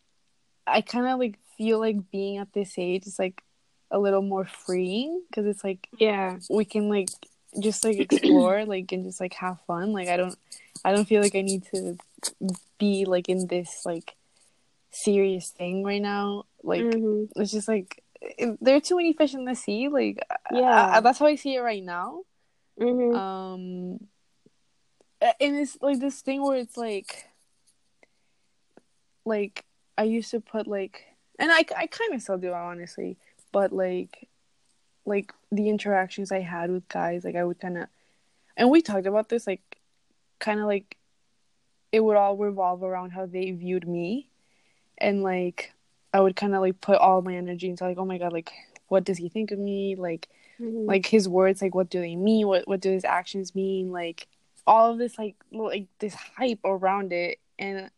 i 0.67 0.81
kind 0.81 1.07
of 1.07 1.19
like 1.19 1.37
feel 1.57 1.79
like 1.79 2.09
being 2.11 2.37
at 2.37 2.51
this 2.53 2.73
age 2.77 3.05
is 3.05 3.19
like 3.19 3.43
a 3.91 3.99
little 3.99 4.21
more 4.21 4.45
freeing 4.45 5.21
because 5.29 5.45
it's 5.45 5.63
like 5.63 5.87
yeah. 5.99 6.37
we 6.49 6.65
can 6.65 6.89
like 6.89 7.09
just 7.59 7.85
like 7.85 7.97
explore 7.99 8.65
like 8.67 8.91
and 8.91 9.05
just 9.05 9.21
like 9.21 9.33
have 9.33 9.57
fun. 9.67 9.93
Like 9.93 10.07
i 10.09 10.17
don't 10.17 10.37
i 10.83 10.91
don't 10.91 11.05
feel 11.05 11.21
like 11.21 11.35
i 11.35 11.41
need 11.41 11.63
to 11.73 11.97
be 12.77 13.05
like 13.05 13.29
in 13.29 13.47
this 13.47 13.85
like 13.85 14.15
serious 14.91 15.49
thing 15.49 15.83
right 15.83 16.01
now 16.01 16.43
like 16.63 16.81
Mhm. 16.81 17.29
it's 17.35 17.51
just 17.51 17.67
like 17.67 18.01
there 18.61 18.75
are 18.75 18.81
too 18.81 18.95
many 18.95 19.13
fish 19.13 19.33
in 19.33 19.45
the 19.45 19.55
sea 19.55 19.87
like 19.89 20.19
Yeah. 20.51 20.61
I- 20.93 20.97
I- 20.97 20.99
that's 21.01 21.19
how 21.19 21.25
i 21.27 21.35
see 21.35 21.55
it 21.55 21.59
right 21.61 21.83
now 21.83 22.21
Mhm. 22.79 23.15
um 23.15 24.07
and 25.21 25.55
it's 25.57 25.77
like 25.81 25.99
this 25.99 26.21
thing 26.21 26.41
where 26.43 26.57
it's 26.57 26.77
like 26.77 27.27
like 29.25 29.65
i 29.97 30.03
used 30.03 30.31
to 30.31 30.39
put 30.39 30.67
like 30.67 31.03
and 31.39 31.51
i, 31.51 31.63
I 31.75 31.87
kind 31.87 32.13
of 32.13 32.21
still 32.21 32.37
do 32.37 32.53
honestly 32.53 33.17
but 33.51 33.71
like 33.71 34.27
like 35.05 35.31
the 35.51 35.69
interactions 35.69 36.31
i 36.31 36.39
had 36.41 36.69
with 36.71 36.87
guys 36.87 37.23
like 37.25 37.35
i 37.35 37.43
would 37.43 37.59
kind 37.59 37.77
of 37.77 37.87
and 38.57 38.69
we 38.69 38.81
talked 38.81 39.07
about 39.07 39.29
this 39.29 39.45
like 39.47 39.61
kind 40.39 40.59
of 40.59 40.65
like 40.67 40.97
it 41.95 42.03
would 42.03 42.17
all 42.17 42.35
revolve 42.35 42.83
around 42.83 43.11
how 43.11 43.25
they 43.25 43.51
viewed 43.51 43.87
me. 43.87 44.29
And 44.97 45.23
like 45.23 45.71
i 46.13 46.19
would 46.23 46.35
kind 46.41 46.55
of 46.55 46.61
like 46.61 46.79
put 46.79 46.97
all 47.05 47.21
my 47.21 47.35
energy 47.35 47.67
into 47.69 47.83
like 47.83 47.97
oh 47.97 48.05
my 48.05 48.17
god 48.17 48.31
like 48.31 48.51
what 48.87 49.03
does 49.07 49.17
he 49.17 49.29
think 49.29 49.51
of 49.51 49.59
me? 49.59 49.95
Like 50.07 50.23
Mhm. 50.59 50.87
like 50.91 51.05
his 51.05 51.27
words 51.27 51.61
like 51.61 51.75
what 51.75 51.89
do 51.89 51.99
they 51.99 52.15
mean? 52.15 52.47
What 52.47 52.67
what 52.67 52.81
do 52.85 52.91
his 52.91 53.05
actions 53.19 53.55
mean? 53.55 53.91
Like 54.01 54.27
all 54.67 54.91
of 54.91 54.97
this 54.97 55.17
like 55.17 55.35
like 55.51 55.87
this 55.99 56.15
hype 56.37 56.63
around 56.63 57.11
it. 57.13 57.39
And 57.59 57.89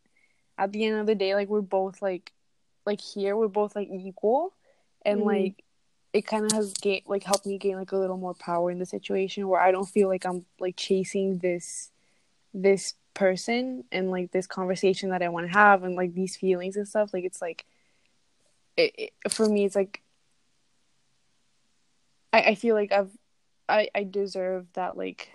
at 0.58 0.72
the 0.72 0.86
end 0.86 1.00
of 1.00 1.06
the 1.08 1.16
day 1.24 1.34
like 1.36 1.50
we're 1.50 1.62
both 1.80 2.02
like 2.02 2.32
like 2.86 3.02
here 3.02 3.36
we're 3.36 3.48
both 3.62 3.76
like 3.76 3.90
equal. 3.92 4.54
And 5.08 5.22
Mhm. 5.22 5.26
like 5.34 5.56
it 6.14 6.26
kind 6.26 6.46
of 6.46 6.52
has 6.54 6.74
gain 6.74 7.02
like 7.14 7.24
helped 7.24 7.46
me 7.46 7.58
gain 7.58 7.76
like 7.76 7.92
a 7.92 7.98
little 8.04 8.18
more 8.26 8.34
power 8.34 8.72
in 8.72 8.80
the 8.80 8.86
situation 8.96 9.48
where 9.48 9.60
i 9.68 9.72
don't 9.72 9.90
feel 9.96 10.08
like 10.08 10.26
i'm 10.26 10.46
like 10.66 10.76
chasing 10.78 11.38
this 11.40 11.92
this 12.54 12.96
person 13.18 13.84
and 13.92 14.12
like 14.12 14.32
this 14.32 14.46
conversation 14.46 15.10
that 15.10 15.24
i 15.24 15.28
want 15.30 15.48
to 15.48 15.52
have 15.52 15.84
and 15.84 15.96
like 15.96 16.14
these 16.14 16.36
feelings 16.36 16.76
and 16.78 16.88
stuff 16.88 17.12
like 17.14 17.24
it's 17.24 17.42
like 17.42 17.66
it, 18.78 18.94
it 19.26 19.32
for 19.32 19.50
me 19.50 19.66
it's 19.66 19.76
like 19.76 20.04
I, 22.32 22.42
I 22.42 22.56
feel 22.56 22.76
like 22.76 22.92
I've 22.92 23.10
I 23.68 23.90
I 23.96 24.04
deserve 24.04 24.68
that 24.74 24.98
like 24.98 25.30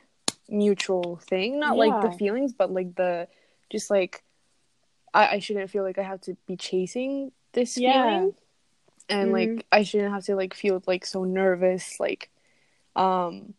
mutual 0.49 1.17
thing, 1.17 1.59
not 1.59 1.77
like 1.77 2.01
the 2.01 2.13
feelings, 2.13 2.53
but 2.53 2.71
like 2.73 2.95
the 2.95 3.27
just 3.71 3.91
like 3.91 4.23
I 5.13 5.27
I 5.37 5.39
shouldn't 5.41 5.71
feel 5.71 5.83
like 5.83 5.99
I 5.99 6.03
have 6.03 6.21
to 6.23 6.37
be 6.47 6.57
chasing 6.57 7.33
this 7.53 7.77
Yeah. 7.77 8.03
feeling, 8.03 8.35
and 9.09 9.29
Mhm. 9.31 9.33
like 9.33 9.67
I 9.73 9.83
shouldn't 9.83 10.13
have 10.13 10.25
to 10.27 10.37
like 10.37 10.55
feel 10.55 10.81
like 10.87 11.05
so 11.05 11.25
nervous, 11.25 11.99
like 11.99 12.31
um 12.95 13.55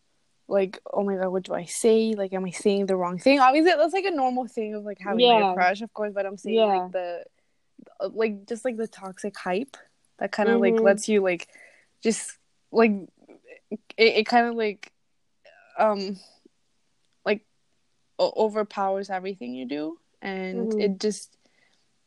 like 0.48 0.78
oh 0.92 1.02
my 1.02 1.16
god 1.16 1.28
what 1.28 1.42
do 1.42 1.54
i 1.54 1.64
say 1.64 2.14
like 2.16 2.32
am 2.32 2.44
i 2.44 2.50
saying 2.50 2.86
the 2.86 2.96
wrong 2.96 3.18
thing 3.18 3.40
obviously 3.40 3.72
that's 3.76 3.94
like 3.94 4.04
a 4.04 4.10
normal 4.10 4.46
thing 4.46 4.74
of 4.74 4.84
like 4.84 4.98
having 5.00 5.20
Yeah. 5.20 5.52
a 5.52 5.54
crush 5.54 5.80
of 5.80 5.92
course 5.94 6.12
but 6.14 6.26
i'm 6.26 6.36
saying 6.36 6.56
Yeah. 6.56 6.66
like 6.66 6.92
the 6.92 7.24
uh, 8.00 8.08
like 8.12 8.46
just 8.46 8.64
like 8.64 8.76
the 8.76 8.86
toxic 8.86 9.36
hype 9.36 9.76
that 10.18 10.32
kind 10.32 10.48
of 10.48 10.60
like 10.60 10.74
Mhm. 10.76 10.82
lets 10.82 11.08
you 11.08 11.22
like 11.22 11.48
just 12.02 12.38
like 12.70 12.92
it, 13.70 13.80
it 13.96 14.26
kind 14.26 14.46
of 14.46 14.54
like 14.54 14.92
um 15.78 16.18
like 17.24 17.44
o- 18.18 18.32
overpowers 18.36 19.10
everything 19.10 19.54
you 19.54 19.66
do 19.66 19.98
and 20.22 20.72
Mhm. 20.72 20.80
it 20.80 21.00
just 21.00 21.36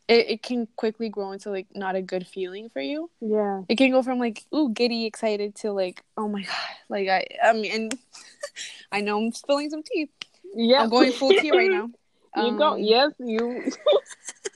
it, 0.07 0.29
it 0.29 0.43
can 0.43 0.67
quickly 0.75 1.09
grow 1.09 1.31
into 1.31 1.49
like 1.49 1.67
not 1.75 1.95
a 1.95 2.01
good 2.01 2.25
feeling 2.25 2.69
for 2.69 2.81
you 2.81 3.09
Yeah. 3.21 3.61
it 3.69 3.77
can 3.77 3.91
go 3.91 4.01
from 4.01 4.19
like 4.19 4.45
ooh 4.55 4.69
giddy 4.69 5.05
excited 5.05 5.55
to 5.55 5.71
like 5.71 6.03
oh 6.17 6.27
my 6.27 6.41
god 6.43 6.75
like 6.89 7.07
i 7.09 7.25
i 7.43 7.53
mean 7.53 7.71
and 7.71 7.99
i 8.91 9.01
know 9.01 9.17
i'm 9.17 9.31
spilling 9.31 9.69
some 9.69 9.83
tea 9.83 10.09
Yeah. 10.55 10.83
i'm 10.83 10.89
going 10.89 11.11
full 11.11 11.31
tea 11.31 11.51
right 11.51 11.71
now 11.71 11.89
You 12.35 12.55
go. 12.55 12.73
Um, 12.73 12.79
Yes, 12.79 13.13
you. 13.17 13.63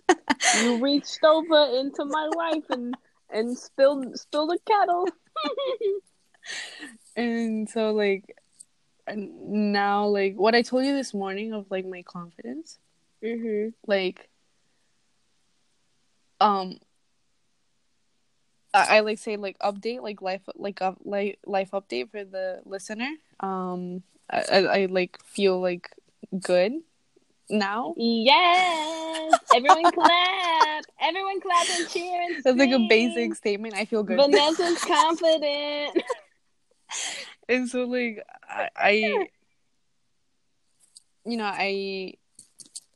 you 0.61 0.77
reached 0.77 1.23
over 1.23 1.65
into 1.79 2.05
my 2.05 2.27
life 2.35 2.63
and 2.69 2.93
and 3.31 3.57
spilled 3.57 4.19
spilled 4.19 4.51
a 4.53 4.59
kettle. 4.69 5.07
and 7.15 7.67
so 7.69 7.91
like 7.91 8.35
and 9.07 9.31
now 9.73 10.05
like 10.05 10.35
what 10.35 10.53
i 10.53 10.61
told 10.61 10.85
you 10.85 10.93
this 10.93 11.13
morning 11.13 11.53
of 11.53 11.65
like 11.71 11.85
my 11.85 12.03
confidence 12.03 12.77
mhm. 13.23 13.73
like 13.87 14.29
um 16.41 16.79
I, 18.73 18.97
I 18.97 18.99
like 19.01 19.19
say 19.19 19.37
like 19.37 19.57
update 19.59 20.01
like 20.01 20.21
life 20.21 20.41
like 20.55 20.81
up 20.81 20.97
like 21.03 21.39
life 21.45 21.71
update 21.71 22.09
for 22.11 22.23
the 22.23 22.61
listener 22.65 23.09
um 23.39 24.03
I, 24.29 24.43
I, 24.51 24.57
I 24.57 24.85
like 24.85 25.17
feel 25.23 25.59
like 25.59 25.89
good 26.39 26.73
now? 27.49 27.93
Yes. 27.97 29.39
Everyone 29.53 29.91
clap. 29.91 30.85
Everyone 31.01 31.41
clap 31.41 31.67
and 31.69 31.87
cheer 31.89 32.21
and 32.21 32.43
That's 32.43 32.57
like 32.57 32.71
a 32.71 32.79
basic 32.87 33.35
statement. 33.35 33.75
I 33.75 33.85
feel 33.85 34.03
good. 34.03 34.17
Vanessa's 34.17 34.79
confident. 34.85 36.01
and 37.49 37.69
so 37.69 37.83
like 37.83 38.23
I, 38.49 38.69
I 38.75 39.27
you 41.25 41.37
know 41.37 41.45
i 41.45 42.13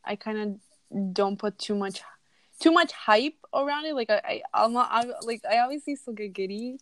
i 0.03 0.15
kind 0.15 0.37
of 0.39 1.13
don't 1.13 1.37
put 1.37 1.57
too 1.59 1.75
much 1.75 2.01
too 2.59 2.71
much 2.71 2.91
hype 2.91 3.35
around 3.53 3.85
it 3.85 3.95
like 3.95 4.09
i, 4.09 4.21
I 4.53 4.63
i'm 4.63 4.73
not 4.73 4.89
I, 4.91 5.05
like 5.21 5.41
i 5.49 5.59
obviously 5.59 5.95
still 5.95 6.13
get 6.13 6.33
giddy 6.33 6.77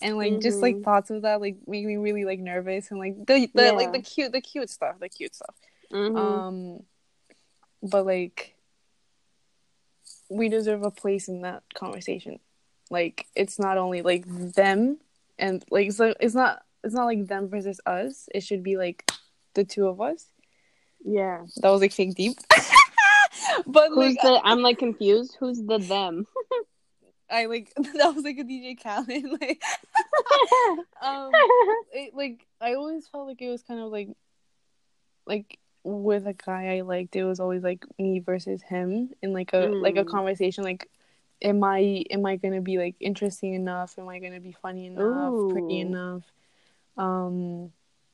and 0.00 0.16
like 0.16 0.40
just 0.40 0.62
like 0.62 0.76
Mhm. 0.76 0.84
thoughts 0.84 1.10
of 1.10 1.22
that 1.22 1.40
like 1.40 1.56
make 1.66 1.84
me 1.84 1.96
really 1.96 2.24
like 2.24 2.38
nervous 2.38 2.90
and 2.90 3.00
like 3.00 3.16
the, 3.26 3.50
the 3.54 3.62
Yeah. 3.64 3.70
like 3.72 3.92
the 3.92 4.00
cute 4.00 4.32
the 4.32 4.40
cute 4.40 4.70
stuff 4.70 5.00
the 5.00 5.08
cute 5.08 5.34
stuff 5.34 5.54
Mhm. 5.92 6.16
um 6.16 6.82
but 7.82 8.06
like 8.06 8.54
we 10.28 10.48
deserve 10.48 10.82
a 10.82 10.90
place 10.90 11.28
in 11.28 11.42
that 11.42 11.62
conversation 11.74 12.38
like 12.90 13.26
it's 13.34 13.58
not 13.58 13.78
only 13.78 14.02
like 14.02 14.24
them 14.54 14.98
and 15.38 15.64
like 15.70 15.92
so 15.92 16.14
it's 16.20 16.34
not 16.34 16.62
it's 16.84 16.94
not 16.94 17.06
like 17.06 17.26
them 17.26 17.48
versus 17.48 17.80
us 17.86 18.28
it 18.34 18.40
should 18.42 18.62
be 18.62 18.76
like 18.76 19.10
the 19.54 19.64
two 19.64 19.86
of 19.88 20.00
us 20.00 20.26
yeah. 21.04 21.44
that 21.56 21.70
was 21.70 21.80
like 21.80 21.92
fake 21.92 22.14
deep 22.14 22.36
but 23.66 23.90
Who's 23.90 24.14
like 24.14 24.22
the? 24.22 24.40
I'm 24.44 24.62
like 24.62 24.78
confused. 24.78 25.36
Who's 25.38 25.62
the 25.62 25.78
them? 25.78 26.26
I 27.30 27.46
like 27.46 27.72
that 27.76 28.14
was 28.14 28.24
like 28.24 28.38
a 28.38 28.44
DJ 28.44 28.82
Khaled 28.82 29.40
like 29.40 29.62
um 31.02 31.32
it, 31.92 32.14
like 32.14 32.46
I 32.60 32.74
always 32.74 33.06
felt 33.06 33.26
like 33.26 33.42
it 33.42 33.50
was 33.50 33.62
kind 33.62 33.80
of 33.80 33.90
like 33.92 34.08
like 35.26 35.58
with 35.84 36.26
a 36.26 36.32
guy 36.32 36.76
I 36.76 36.80
liked 36.82 37.16
it 37.16 37.24
was 37.24 37.40
always 37.40 37.62
like 37.62 37.84
me 37.98 38.20
versus 38.20 38.62
him 38.62 39.10
in 39.22 39.32
like 39.32 39.52
a 39.52 39.72
like 39.80 39.96
a 39.96 40.04
Mm. 40.04 40.10
conversation 40.10 40.64
like 40.64 40.88
am 41.42 41.62
I 41.62 42.04
am 42.10 42.26
I 42.26 42.36
gonna 42.36 42.60
be 42.60 42.78
like 42.78 42.96
interesting 43.00 43.54
enough 43.54 43.98
am 43.98 44.08
I 44.08 44.18
gonna 44.18 44.40
be 44.40 44.52
funny 44.52 44.86
enough 44.86 45.34
pretty 45.50 45.80
enough 45.80 46.22
um 46.96 47.72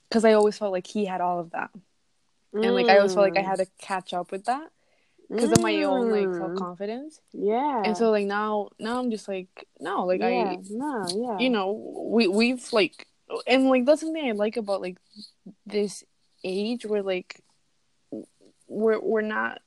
because 0.08 0.24
I 0.24 0.32
always 0.34 0.58
felt 0.58 0.72
like 0.72 0.86
he 0.86 1.04
had 1.06 1.20
all 1.20 1.40
of 1.40 1.50
that 1.50 1.70
and 2.62 2.74
like 2.74 2.88
I 2.88 2.98
always 2.98 3.14
felt 3.14 3.24
like 3.24 3.36
I 3.36 3.42
had 3.42 3.58
to 3.58 3.66
catch 3.78 4.12
up 4.12 4.30
with 4.30 4.44
that 4.44 4.70
because 5.28 5.52
of 5.52 5.60
my 5.60 5.82
own 5.82 6.10
like 6.10 6.28
Mm. 6.28 6.38
self 6.38 6.54
confidence 6.56 7.20
Yeah. 7.32 7.82
and 7.84 7.96
so 7.96 8.10
like 8.10 8.26
now 8.26 8.70
now 8.78 8.98
I'm 8.98 9.10
just 9.10 9.28
like 9.28 9.48
no 9.80 10.04
like 10.06 10.20
yeah. 10.20 10.26
I 10.26 10.58
no. 10.70 11.02
Yeah. 11.16 11.38
you 11.38 11.50
know 11.50 11.72
we 12.10 12.28
we've 12.28 12.72
like 12.72 13.06
and 13.46 13.68
like 13.68 13.84
that's 13.86 14.02
something 14.02 14.24
i 14.28 14.32
like 14.32 14.56
about 14.56 14.80
like 14.82 14.98
this 15.66 16.04
age 16.44 16.84
where 16.84 17.02
like 17.02 17.40
we're 18.68 19.00
we're 19.00 19.22
not 19.22 19.60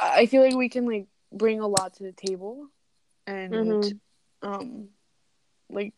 i 0.00 0.26
feel 0.26 0.42
like 0.42 0.54
we 0.54 0.68
can 0.68 0.86
like 0.86 1.06
bring 1.32 1.60
a 1.60 1.66
lot 1.68 1.94
to 1.94 2.02
the 2.02 2.12
table 2.12 2.68
and 3.26 3.52
Mhm. 3.52 4.00
um 4.42 4.88
like 5.70 5.92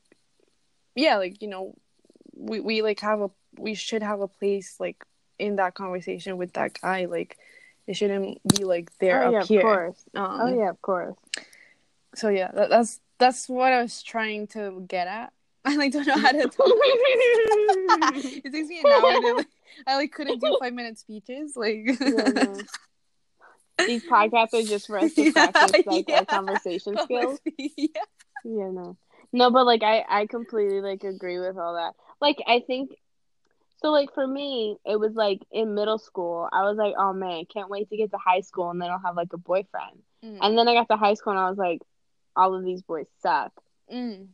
yeah 0.94 1.16
like 1.16 1.40
you 1.42 1.48
know 1.48 1.74
we 2.34 2.60
we 2.60 2.82
like 2.82 3.00
have 3.00 3.20
a 3.20 3.30
we 3.58 3.74
should 3.74 4.02
have 4.02 4.20
a 4.20 4.28
place 4.28 4.76
like 4.80 5.04
in 5.38 5.56
that 5.56 5.74
conversation 5.74 6.36
with 6.36 6.52
that 6.54 6.80
guy 6.80 7.04
like 7.06 7.36
it 7.88 7.94
shouldn't 7.96 8.38
be 8.56 8.62
like 8.64 8.90
there 8.98 9.24
oh 9.24 9.26
up 9.28 9.32
yeah, 9.32 9.42
here 9.44 9.58
of 9.60 9.64
course. 9.64 10.04
um, 10.14 10.40
oh 10.42 10.54
yeah, 10.56 10.70
of 10.70 10.80
course. 10.82 11.16
so 12.14 12.28
yeah 12.28 12.50
that, 12.54 12.70
that's 12.70 13.00
that's 13.18 13.48
what 13.48 13.72
i 13.72 13.82
was 13.82 14.02
trying 14.02 14.46
to 14.46 14.84
get 14.86 15.08
at 15.08 15.32
i 15.64 15.74
like 15.74 15.92
don't 15.92 16.06
know 16.06 16.16
how 16.16 16.30
to 16.30 16.46
talk 16.56 16.66
it 16.68 18.52
takes 18.52 18.68
me 18.68 18.80
an 18.80 18.86
hour 18.86 19.20
to 19.20 19.32
like, 19.38 19.46
i 19.86 19.96
like 19.96 20.12
couldn't 20.12 20.38
do 20.40 20.56
five 20.60 20.72
minute 20.72 20.98
speeches 20.98 21.56
like 21.56 21.84
Yeah, 22.00 22.30
no. 22.44 22.56
These 23.86 24.04
podcasts 24.06 24.54
are 24.54 24.62
just 24.62 24.88
for 24.88 24.98
us 24.98 25.14
to 25.14 25.22
Yeah, 25.22 25.50
practice 25.50 25.86
like 25.86 26.08
yeah. 26.08 26.18
our 26.18 26.24
conversation 26.26 26.96
skills. 27.04 27.38
yeah. 27.56 27.86
Yeah, 28.44 28.70
no. 28.72 28.96
No, 29.32 29.50
but 29.52 29.66
like 29.66 29.84
I 29.84 30.04
I 30.08 30.26
completely 30.26 30.80
like 30.80 31.04
agree 31.04 31.38
with 31.38 31.56
all 31.56 31.74
that. 31.74 31.94
Like 32.20 32.38
I 32.46 32.58
think 32.66 32.90
so 33.80 33.90
like 33.90 34.12
for 34.12 34.26
me, 34.26 34.76
it 34.84 34.98
was 34.98 35.14
like 35.14 35.40
in 35.52 35.74
middle 35.74 35.98
school, 35.98 36.48
I 36.52 36.62
was 36.62 36.76
like, 36.76 36.94
"Oh 36.98 37.12
man, 37.12 37.44
can't 37.52 37.70
wait 37.70 37.88
to 37.90 37.96
get 37.96 38.10
to 38.10 38.18
high 38.18 38.40
school 38.40 38.70
and 38.70 38.80
then 38.80 38.90
I'll 38.90 39.02
have 39.04 39.16
like 39.16 39.32
a 39.32 39.38
boyfriend." 39.38 40.02
Mm. 40.24 40.38
And 40.42 40.58
then 40.58 40.66
I 40.68 40.74
got 40.74 40.88
to 40.88 40.96
high 40.96 41.14
school 41.14 41.32
and 41.32 41.40
I 41.40 41.48
was 41.48 41.58
like, 41.58 41.80
all 42.34 42.54
of 42.54 42.64
these 42.64 42.82
boys 42.82 43.06
suck. 43.20 43.52
Mm. 43.92 44.28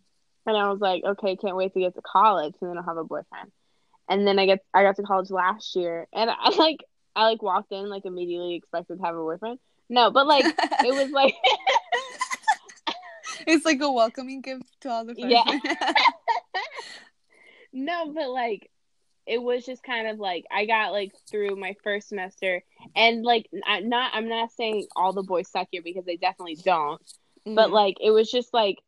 And 0.46 0.56
I 0.56 0.70
was 0.70 0.80
like, 0.80 1.04
"Okay, 1.04 1.36
can't 1.36 1.56
wait 1.56 1.74
to 1.74 1.80
get 1.80 1.94
to 1.94 2.02
college 2.02 2.54
and 2.60 2.70
then 2.70 2.78
I'll 2.78 2.84
have 2.84 2.96
a 2.96 3.04
boyfriend." 3.04 3.52
And 4.08 4.26
then 4.26 4.38
I 4.38 4.46
get 4.46 4.60
I 4.72 4.82
got 4.82 4.96
to 4.96 5.02
college 5.02 5.30
last 5.30 5.76
year 5.76 6.06
and 6.12 6.30
I 6.30 6.50
like 6.56 6.84
I 7.14 7.24
like 7.24 7.42
walked 7.42 7.72
in 7.72 7.88
like 7.88 8.06
immediately 8.06 8.54
expected 8.54 8.98
to 8.98 9.04
have 9.04 9.14
a 9.14 9.18
boyfriend. 9.18 9.58
No, 9.88 10.10
but 10.10 10.26
like 10.26 10.44
it 10.46 10.94
was 10.94 11.10
like 11.12 11.34
it's 13.46 13.64
like 13.64 13.80
a 13.80 13.92
welcoming 13.92 14.40
gift 14.40 14.80
to 14.80 14.90
all 14.90 15.04
the 15.04 15.14
Yeah. 15.16 15.44
No, 17.76 18.12
but 18.14 18.30
like 18.30 18.70
it 19.26 19.42
was 19.42 19.64
just 19.64 19.82
kind 19.82 20.08
of 20.08 20.18
like 20.18 20.44
I 20.50 20.66
got 20.66 20.92
like 20.92 21.12
through 21.30 21.56
my 21.56 21.74
first 21.82 22.08
semester 22.08 22.62
and 22.94 23.22
like 23.24 23.48
I'm 23.66 23.88
not 23.88 24.12
I'm 24.14 24.28
not 24.28 24.52
saying 24.52 24.86
all 24.96 25.12
the 25.12 25.22
boys 25.22 25.48
suck 25.50 25.68
here 25.70 25.82
because 25.82 26.04
they 26.04 26.16
definitely 26.16 26.56
don't, 26.64 27.00
but 27.54 27.70
Mm. 27.70 27.72
like 27.72 27.96
it 28.00 28.10
was 28.10 28.30
just 28.30 28.52
like 28.52 28.78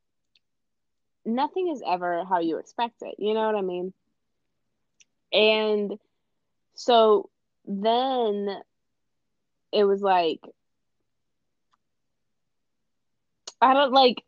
nothing 1.25 1.69
is 1.71 1.83
ever 1.87 2.25
how 2.25 2.41
you 2.41 2.59
expect 2.59 3.03
it. 3.03 3.17
You 3.19 3.35
know 3.35 3.47
what 3.47 3.55
I 3.57 3.63
mean? 3.63 3.93
And 5.33 5.99
so 6.75 7.31
then 7.67 8.63
it 9.73 9.85
was 9.85 10.01
like 10.03 10.41
I 13.61 13.75
don't 13.75 13.93
like 13.93 14.25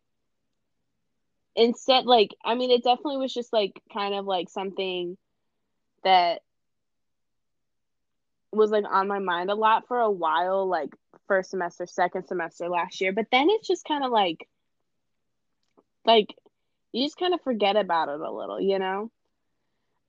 instead 1.57 2.07
like 2.07 2.35
I 2.45 2.55
mean 2.55 2.71
it 2.71 2.85
definitely 2.85 3.19
was 3.19 3.35
just 3.35 3.53
like 3.53 3.81
kind 3.93 4.15
of 4.15 4.27
like 4.27 4.49
something 4.49 5.17
that 6.05 6.41
was 8.53 8.71
like 8.71 8.85
on 8.89 9.09
my 9.09 9.19
mind 9.19 9.51
a 9.51 9.55
lot 9.55 9.87
for 9.89 10.01
a 10.01 10.11
while 10.11 10.69
like 10.69 10.91
first 11.27 11.51
semester 11.51 11.87
second 11.87 12.27
semester 12.27 12.69
last 12.69 13.01
year. 13.01 13.13
But 13.13 13.27
then 13.31 13.49
it's 13.51 13.69
just 13.69 13.85
kind 13.85 14.05
of 14.05 14.11
like 14.11 14.49
like 16.05 16.35
you 16.93 17.05
just 17.05 17.19
kind 17.19 17.35
of 17.35 17.43
forget 17.43 17.77
about 17.77 18.09
it 18.09 18.21
a 18.21 18.33
little 18.33 18.61
you 18.61 18.79
know? 18.79 19.11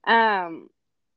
Um 0.05 0.69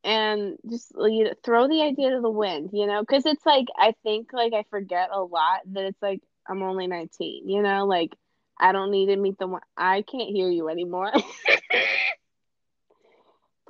and 0.05 0.57
just 0.69 0.93
you 0.97 1.25
know, 1.25 1.33
throw 1.45 1.69
the 1.69 1.83
idea 1.83 2.11
to 2.11 2.21
the 2.21 2.31
wind 2.31 2.71
you 2.73 2.87
know? 2.87 3.01
Because 3.01 3.27
it's 3.27 3.47
like 3.47 3.67
i 3.79 3.95
think 4.03 4.33
like 4.33 4.53
i 4.53 4.65
forget 4.71 5.11
a 5.13 5.23
lot 5.23 5.61
that 5.73 5.85
it's 5.85 6.03
like 6.03 6.21
i'm 6.49 6.63
only 6.63 6.89
19 6.89 7.49
you 7.49 7.63
know? 7.63 7.87
Like 7.87 8.17
i 8.59 8.73
don't 8.73 8.91
need 8.91 9.07
to 9.07 9.17
meet 9.17 9.39
the 9.39 9.47
one 9.47 9.63
i 9.77 10.03
can't 10.03 10.29
hear 10.31 10.51
you 10.51 10.69
anymore 10.69 11.13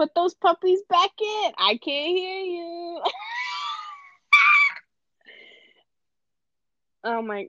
put 0.03 0.15
those 0.15 0.35
puppies 0.35 0.81
back 0.88 1.11
in 1.21 1.53
i 1.59 1.77
can't 1.77 2.17
hear 2.17 2.41
you 2.41 3.01
oh 7.05 7.23
my 7.23 7.47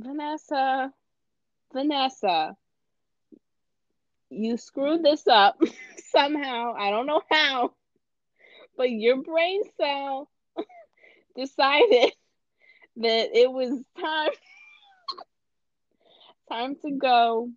vanessa 0.00 0.92
vanessa 1.72 2.56
you 4.30 4.56
screwed 4.56 5.04
this 5.04 5.26
up 5.26 5.60
somehow. 6.10 6.74
I 6.76 6.90
don't 6.90 7.06
know 7.06 7.22
how, 7.30 7.72
but 8.76 8.90
your 8.90 9.22
brain 9.22 9.62
cell 9.80 10.28
decided 11.36 12.12
that 12.96 13.28
it 13.38 13.50
was 13.50 13.82
time 14.00 14.30
time 16.48 16.76
to 16.82 16.90
go. 16.92 17.50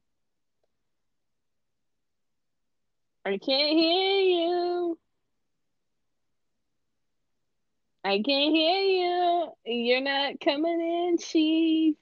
I 3.29 3.37
can't 3.37 3.77
hear 3.77 4.21
you. 4.21 4.97
I 8.03 8.23
can't 8.23 8.55
hear 8.55 8.79
you. 8.81 9.51
You're 9.65 10.01
not 10.01 10.39
coming 10.39 10.81
in, 10.81 11.17
Chief. 11.19 11.95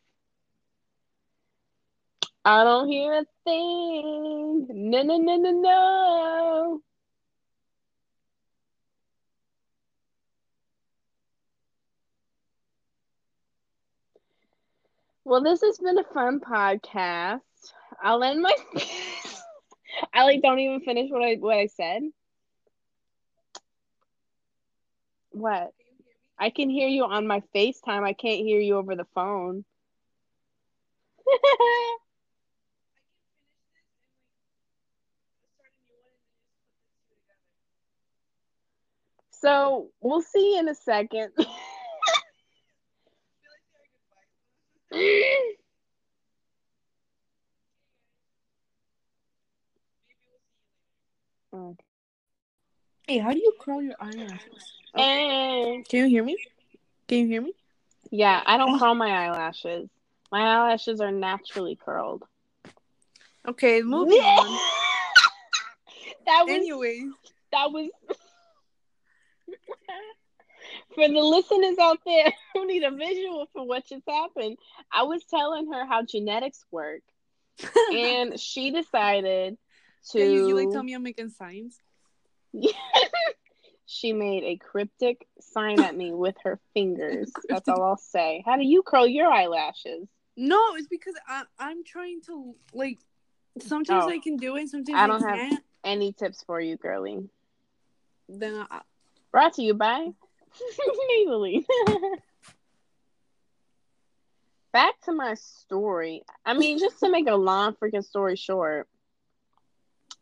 I 2.46 2.64
don't 2.64 2.88
hear 2.88 3.12
a 3.12 3.26
thing. 3.44 4.68
No, 4.70 5.02
no, 5.02 5.18
no, 5.18 5.36
no, 5.36 5.52
no. 5.52 6.82
Well, 15.26 15.44
this 15.44 15.60
has 15.62 15.78
been 15.80 15.98
a 15.98 16.06
fun 16.06 16.40
podcast. 16.40 17.42
I'll 18.02 18.24
end 18.24 18.42
my. 18.42 18.56
Ellie, 20.18 20.42
don't 20.42 20.58
even 20.60 20.82
finish 20.82 21.12
what 21.12 21.22
I 21.24 21.36
what 21.36 21.58
I 21.58 21.68
said. 21.68 22.02
What? 25.30 25.72
I 26.40 26.50
can 26.50 26.72
hear 26.72 26.88
you 26.88 27.04
on 27.06 27.28
my 27.28 27.44
FaceTime. 27.54 28.04
I 28.04 28.14
can't 28.14 28.40
hear 28.40 28.60
you 28.60 28.78
over 28.78 28.96
the 28.96 29.06
phone. 29.14 29.64
so 39.30 39.92
we'll 40.02 40.24
see 40.24 40.58
in 40.58 40.68
a 40.68 40.74
second. 40.74 41.32
Hey, 53.08 53.20
how 53.20 53.32
do 53.32 53.38
you 53.38 53.54
curl 53.60 53.82
your 53.82 53.96
eyelashes? 54.00 54.74
And 54.96 55.86
Can 55.88 56.00
you 56.04 56.08
hear 56.08 56.24
me? 56.24 56.38
Can 57.08 57.20
you 57.20 57.28
hear 57.28 57.42
me? 57.42 57.54
yeah, 58.12 58.42
I 58.46 58.58
don't 58.58 58.78
curl 58.80 58.96
my 58.96 59.10
eyelashes. 59.10 59.90
My 60.32 60.42
eyelashes 60.42 61.00
are 61.00 61.12
naturally 61.12 61.78
curled. 61.78 62.24
Okay, 63.48 63.82
moving 63.82 64.18
on. 64.20 64.60
that 66.26 66.44
was 66.46 66.56
Anyways, 66.58 67.14
that 67.54 67.72
was 67.72 67.90
for 70.96 71.08
the 71.08 71.22
listeners 71.22 71.78
out 71.80 72.00
there 72.06 72.34
who 72.54 72.68
need 72.68 72.84
a 72.84 72.92
visual 72.92 73.48
for 73.54 73.66
what 73.66 73.86
just 73.88 74.04
happened. 74.08 74.58
I 74.92 75.04
was 75.04 75.24
telling 75.24 75.72
her 75.72 75.86
how 75.86 76.04
genetics 76.04 76.66
work, 76.72 77.04
and 77.94 78.38
she 78.38 78.72
decided 78.72 79.58
to. 80.12 80.20
yeah, 80.20 80.26
you, 80.26 80.48
you 80.50 80.56
like 80.56 80.72
tell 80.72 80.84
me 80.84 80.94
I'm 80.94 81.04
making 81.04 81.30
signs. 81.30 81.78
she 83.86 84.14
made 84.14 84.44
a 84.44 84.58
cryptic 84.58 85.28
sign 85.40 85.80
at 85.82 85.96
me 85.96 86.12
with 86.14 86.36
her 86.44 86.60
fingers. 86.74 87.32
That's 87.50 87.68
all 87.68 87.82
I'll 87.84 87.98
say. 87.98 88.44
How 88.46 88.56
do 88.58 88.64
you 88.66 88.82
curl 88.84 89.08
your 89.08 89.32
eyelashes? 89.32 90.08
No, 90.36 90.60
it's 90.76 90.88
because 90.88 91.16
I 91.28 91.44
I'm 91.60 91.84
trying 91.84 92.22
to 92.28 92.56
like. 92.74 93.00
Sometimes 93.60 94.04
Oh. 94.06 94.10
I 94.10 94.20
can 94.20 94.38
do 94.38 94.56
it. 94.56 94.70
Sometimes 94.70 94.98
I 95.00 95.04
I, 95.04 95.08
don't 95.08 95.24
have- 95.24 95.36
can't. 95.38 95.64
Any 95.84 96.12
tips 96.12 96.44
for 96.46 96.60
you, 96.60 96.76
girly? 96.78 97.30
Then 98.28 98.66
I, 98.70 98.82
Brought 99.32 99.54
to 99.54 99.62
you 99.64 99.74
by 99.74 100.08
Maybelline. 101.12 101.66
Back 104.74 105.00
to 105.06 105.12
my 105.12 105.34
story. 105.36 106.24
I 106.46 106.54
mean, 106.54 106.78
just 106.78 107.00
to 107.00 107.10
make 107.10 107.28
a 107.28 107.36
long 107.36 107.74
freaking 107.74 108.04
story 108.06 108.36
short, 108.36 108.88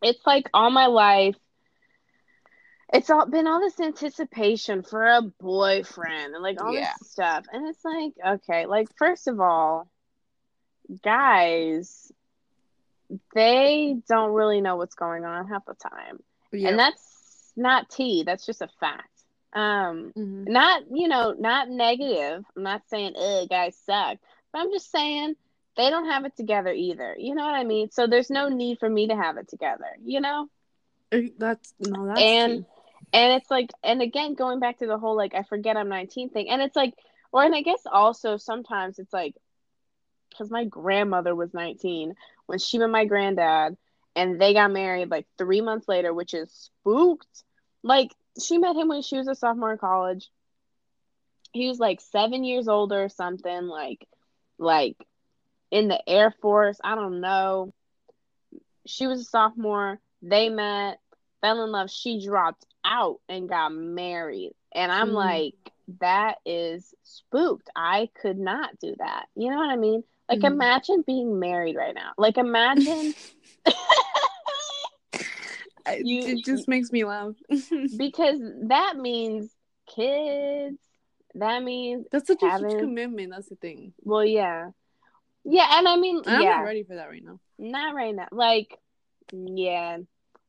it's 0.02 0.26
like 0.26 0.50
all 0.54 0.70
my 0.70 0.88
life, 0.88 1.36
it's 2.94 3.10
all 3.10 3.26
been 3.26 3.48
all 3.48 3.60
this 3.60 3.80
anticipation 3.80 4.84
for 4.84 5.06
a 5.06 5.22
boyfriend 5.22 6.34
and 6.34 6.44
like 6.44 6.60
all 6.62 6.74
Yeah. 6.74 6.76
this 6.76 6.96
stuff. 7.02 7.46
And 7.52 7.68
it's 7.68 7.84
like, 7.84 8.14
okay, 8.26 8.66
like, 8.66 8.88
first 8.98 9.28
of 9.28 9.40
all, 9.40 9.90
guys, 11.04 12.12
they 13.34 13.96
don't 14.08 14.32
really 14.32 14.62
know 14.62 14.76
what's 14.76 14.96
going 14.96 15.26
on 15.26 15.48
half 15.48 15.66
the 15.66 15.76
time 15.76 16.20
yeah. 16.52 16.70
and 16.70 16.80
that's 16.80 17.52
not 17.56 17.90
tea 17.90 18.24
that's 18.26 18.46
just 18.46 18.62
a 18.62 18.68
fact 18.80 19.10
um 19.54 20.14
Mhm. 20.18 20.46
not 20.48 20.84
you 20.92 21.08
know 21.08 21.34
not 21.38 21.70
negative 21.70 22.44
i'm 22.56 22.64
not 22.64 22.82
saying 22.88 23.14
ugh 23.20 23.48
guys 23.50 23.78
suck 23.86 24.18
but 24.52 24.60
i'm 24.60 24.72
just 24.72 24.92
saying 24.92 25.36
they 25.78 25.90
don't 25.90 26.06
have 26.10 26.26
it 26.26 26.36
together 26.36 26.72
either. 26.74 27.16
You 27.18 27.36
know 27.36 27.44
what 27.46 27.56
i 27.56 27.64
mean? 27.64 27.90
So 27.92 28.08
there's 28.08 28.30
no 28.30 28.50
need 28.50 28.80
for 28.80 28.90
me 28.90 29.08
to 29.08 29.16
have 29.16 29.38
it 29.38 29.48
together 29.50 29.88
you 30.04 30.22
know? 30.22 30.48
That's 31.38 31.74
no, 31.80 32.06
that's 32.08 32.20
And- 32.20 32.66
true. 32.66 32.66
and 33.14 33.34
it's 33.34 33.50
like 33.52 33.70
and 33.84 34.02
again 34.02 34.34
going 34.36 34.60
back 34.60 34.80
to 34.80 34.88
the 34.88 34.98
whole 34.98 35.16
like 35.16 35.34
i 35.36 35.44
forget 35.44 35.78
i'm 35.78 35.90
19 35.90 36.30
thing 36.30 36.50
and 36.50 36.62
it's 36.62 36.76
like 36.76 36.94
or 37.32 37.44
and 37.44 37.56
i 37.56 37.62
guess 37.62 37.82
also 37.92 38.38
sometimes 38.38 39.00
it's 39.00 39.14
like 39.14 39.36
because 40.30 40.50
my 40.52 40.66
grandmother 40.66 41.34
was 41.36 41.54
19 41.54 42.16
when 42.48 42.60
she 42.60 42.78
met 42.78 42.90
my 42.90 43.06
granddad 43.06 43.78
and 44.16 44.40
they 44.40 44.54
got 44.54 44.72
married 44.72 45.10
like 45.10 45.26
three 45.38 45.62
months 45.62 45.88
later 45.88 46.14
which 46.14 46.34
is 46.34 46.52
spooked. 46.52 47.44
Like 47.84 48.12
she 48.42 48.58
met 48.58 48.76
him 48.76 48.88
when 48.90 49.02
she 49.02 49.18
was 49.18 49.28
a 49.28 49.36
sophomore 49.36 49.72
in 49.72 49.78
college. 49.78 50.30
He 51.54 51.68
was 51.68 51.80
like 51.80 52.02
seven 52.02 52.44
years 52.44 52.68
older 52.68 53.04
or 53.04 53.10
something 53.10 53.68
like 53.68 54.06
like 54.58 54.98
in 55.76 55.90
the 55.90 56.10
air 56.10 56.34
force. 56.42 56.80
I 56.84 56.96
don't 56.96 57.20
know. 57.20 57.74
She 58.88 59.08
was 59.08 59.22
a 59.22 59.26
sophomore. 59.26 60.00
They 60.22 60.50
met 60.50 61.00
fell 61.42 61.64
in 61.64 61.72
love. 61.72 61.92
She 61.92 62.26
dropped 62.26 62.66
out 62.86 63.20
and 63.28 63.50
got 63.50 63.74
married. 63.74 64.54
And 64.74 64.92
i'm 64.92 65.10
Mhm. 65.10 65.14
like 65.16 65.54
that 66.00 66.38
is 66.46 66.94
spooked. 67.04 67.70
I 67.76 68.10
could 68.22 68.38
not 68.40 68.80
do 68.80 68.96
that. 69.00 69.26
You 69.36 69.52
know 69.52 69.58
what 69.58 69.70
i 69.70 69.76
mean? 69.76 70.04
Like 70.30 70.40
Mhm. 70.40 70.52
imagine 70.54 71.04
being 71.06 71.40
married 71.40 71.76
right 71.76 71.94
now. 71.94 72.12
Like 72.18 72.38
imagine 72.38 73.14
you- 76.04 76.26
it 76.26 76.46
just 76.46 76.68
makes 76.68 76.92
me 76.92 77.04
laugh. 77.04 77.34
because 77.98 78.40
that 78.68 78.96
means 78.98 79.52
kids. 79.94 80.78
That 81.36 81.64
means 81.64 82.08
that's 82.12 82.28
such 82.28 82.44
a 82.44 82.58
huge 82.60 82.80
commitment. 82.80 83.32
That's 83.32 83.50
the 83.50 83.56
thing. 83.56 83.94
well 84.04 84.26
yeah 84.26 84.70
yeah 85.46 85.78
and 85.80 85.88
i 85.88 85.98
mean 85.98 86.24
And 86.26 86.36
I'm 86.38 86.48
yeah 86.48 86.60
not 86.60 86.70
ready 86.72 86.84
for 86.84 86.96
that 86.96 87.10
right 87.10 87.24
now. 87.24 87.40
Not 87.60 87.96
right 87.96 88.16
now. 88.16 88.28
Like, 88.32 88.80
yeah, 89.32 89.98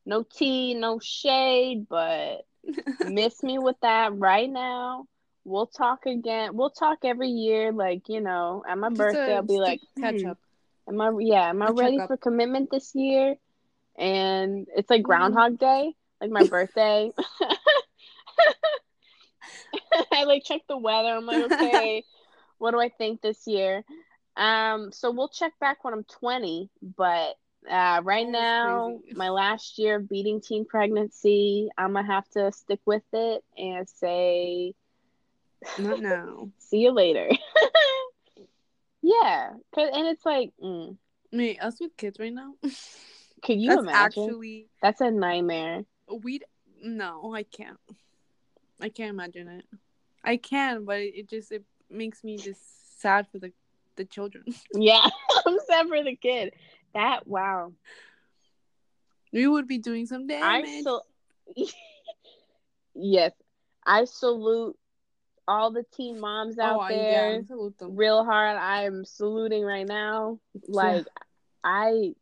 no 0.05 0.23
tea, 0.23 0.73
no 0.73 0.99
shade, 0.99 1.87
but 1.89 2.45
miss 3.03 3.43
me 3.43 3.57
with 3.59 3.77
that 3.81 4.15
right 4.17 4.49
now. 4.49 5.05
We'll 5.45 5.67
talk 5.67 6.05
again. 6.05 6.55
We'll 6.55 6.71
talk 6.71 6.99
every 7.03 7.29
year. 7.29 7.71
Like, 7.71 8.09
you 8.09 8.21
know, 8.21 8.63
at 8.67 8.77
my 8.77 8.89
Just 8.93 9.03
birthday, 9.03 9.35
I'll 9.35 9.43
be 9.43 9.59
like, 9.59 9.81
catch 9.99 10.23
hmm, 10.23 10.29
up. 10.29 10.37
am 10.87 11.01
I, 11.01 11.11
yeah, 11.19 11.49
am 11.49 11.61
I 11.61 11.69
ready 11.69 12.01
for 12.01 12.17
commitment 12.17 12.69
this 12.71 12.93
year? 12.95 13.35
And 13.97 14.67
it's 14.75 14.89
like 14.89 15.03
Mm. 15.03 15.03
Groundhog 15.03 15.59
Day, 15.59 15.93
like 16.21 16.31
my 16.31 16.43
birthday. 16.43 17.11
I 20.11 20.23
like 20.23 20.43
check 20.43 20.61
the 20.67 20.77
weather. 20.77 21.09
I'm 21.09 21.25
like, 21.25 21.41
okay, 21.53 22.05
what 22.57 22.71
do 22.71 22.79
I 22.79 22.89
think 22.89 23.21
this 23.21 23.47
year? 23.47 23.83
Um, 24.37 24.91
so 24.91 25.11
we'll 25.11 25.29
check 25.29 25.53
back 25.59 25.83
when 25.83 25.93
I'm 25.93 26.03
20, 26.03 26.69
but 26.95 27.35
uh, 27.69 28.01
right 28.03 28.27
now, 28.27 28.99
crazy. 28.99 29.17
my 29.17 29.29
last 29.29 29.77
year 29.79 29.95
of 29.97 30.07
beating 30.07 30.39
teen 30.41 30.63
pregnancy, 30.65 31.69
I'm 31.77 31.93
gonna 31.93 32.05
have 32.05 32.29
to 32.29 32.51
stick 32.51 32.79
with 32.85 33.03
it 33.13 33.43
and 33.57 33.89
say, 33.89 34.73
Not 35.79 36.01
now. 36.01 36.49
see 36.59 36.77
you 36.79 36.91
later. 36.91 37.29
yeah, 39.01 39.53
'cause- 39.73 39.89
and 39.93 40.07
it's 40.07 40.25
like, 40.25 40.51
mm, 40.63 40.97
Me, 41.31 41.57
us 41.59 41.79
with 41.79 41.97
kids 41.97 42.19
right 42.19 42.33
now. 42.33 42.53
could 43.43 43.59
you 43.59 43.69
That's 43.69 43.81
imagine? 43.81 44.23
actually 44.23 44.69
That's 44.81 45.01
a 45.01 45.11
nightmare. 45.11 45.83
we. 46.21 46.41
No, 46.83 47.33
I 47.33 47.41
can't. 47.43 47.79
I 48.79 48.89
can't 48.89 49.09
imagine 49.09 49.47
it. 49.47 49.65
I 50.23 50.37
can, 50.37 50.85
but 50.85 50.99
it, 50.99 51.15
it 51.15 51.29
just 51.29 51.51
it 51.51 51.63
makes 51.89 52.23
me 52.23 52.37
just 52.37 53.01
sad 53.01 53.27
for 53.31 53.39
the 53.39 53.51
the 53.97 54.05
children. 54.05 54.43
Yeah, 54.73 55.05
I'm 55.45 55.57
sad 55.67 55.87
for 55.87 56.03
the 56.03 56.15
kid. 56.15 56.53
That 56.93 57.27
wow. 57.27 57.73
we 59.33 59.47
would 59.47 59.67
be 59.67 59.77
doing 59.77 60.05
some 60.05 60.23
I 60.23 60.61
damage. 60.61 60.83
so 60.83 61.01
yes, 62.95 63.31
I 63.85 64.05
salute 64.05 64.77
all 65.47 65.71
the 65.71 65.85
teen 65.95 66.19
moms 66.19 66.59
out 66.59 66.81
oh, 66.83 66.87
there. 66.89 67.35
yeah, 67.35 67.41
salute 67.47 67.77
them. 67.77 67.95
Real 67.95 68.23
hard. 68.23 68.57
I 68.57 68.83
am 68.83 69.05
saluting 69.05 69.63
right 69.63 69.87
now. 69.87 70.39
Like 70.67 71.05
I, 71.63 72.13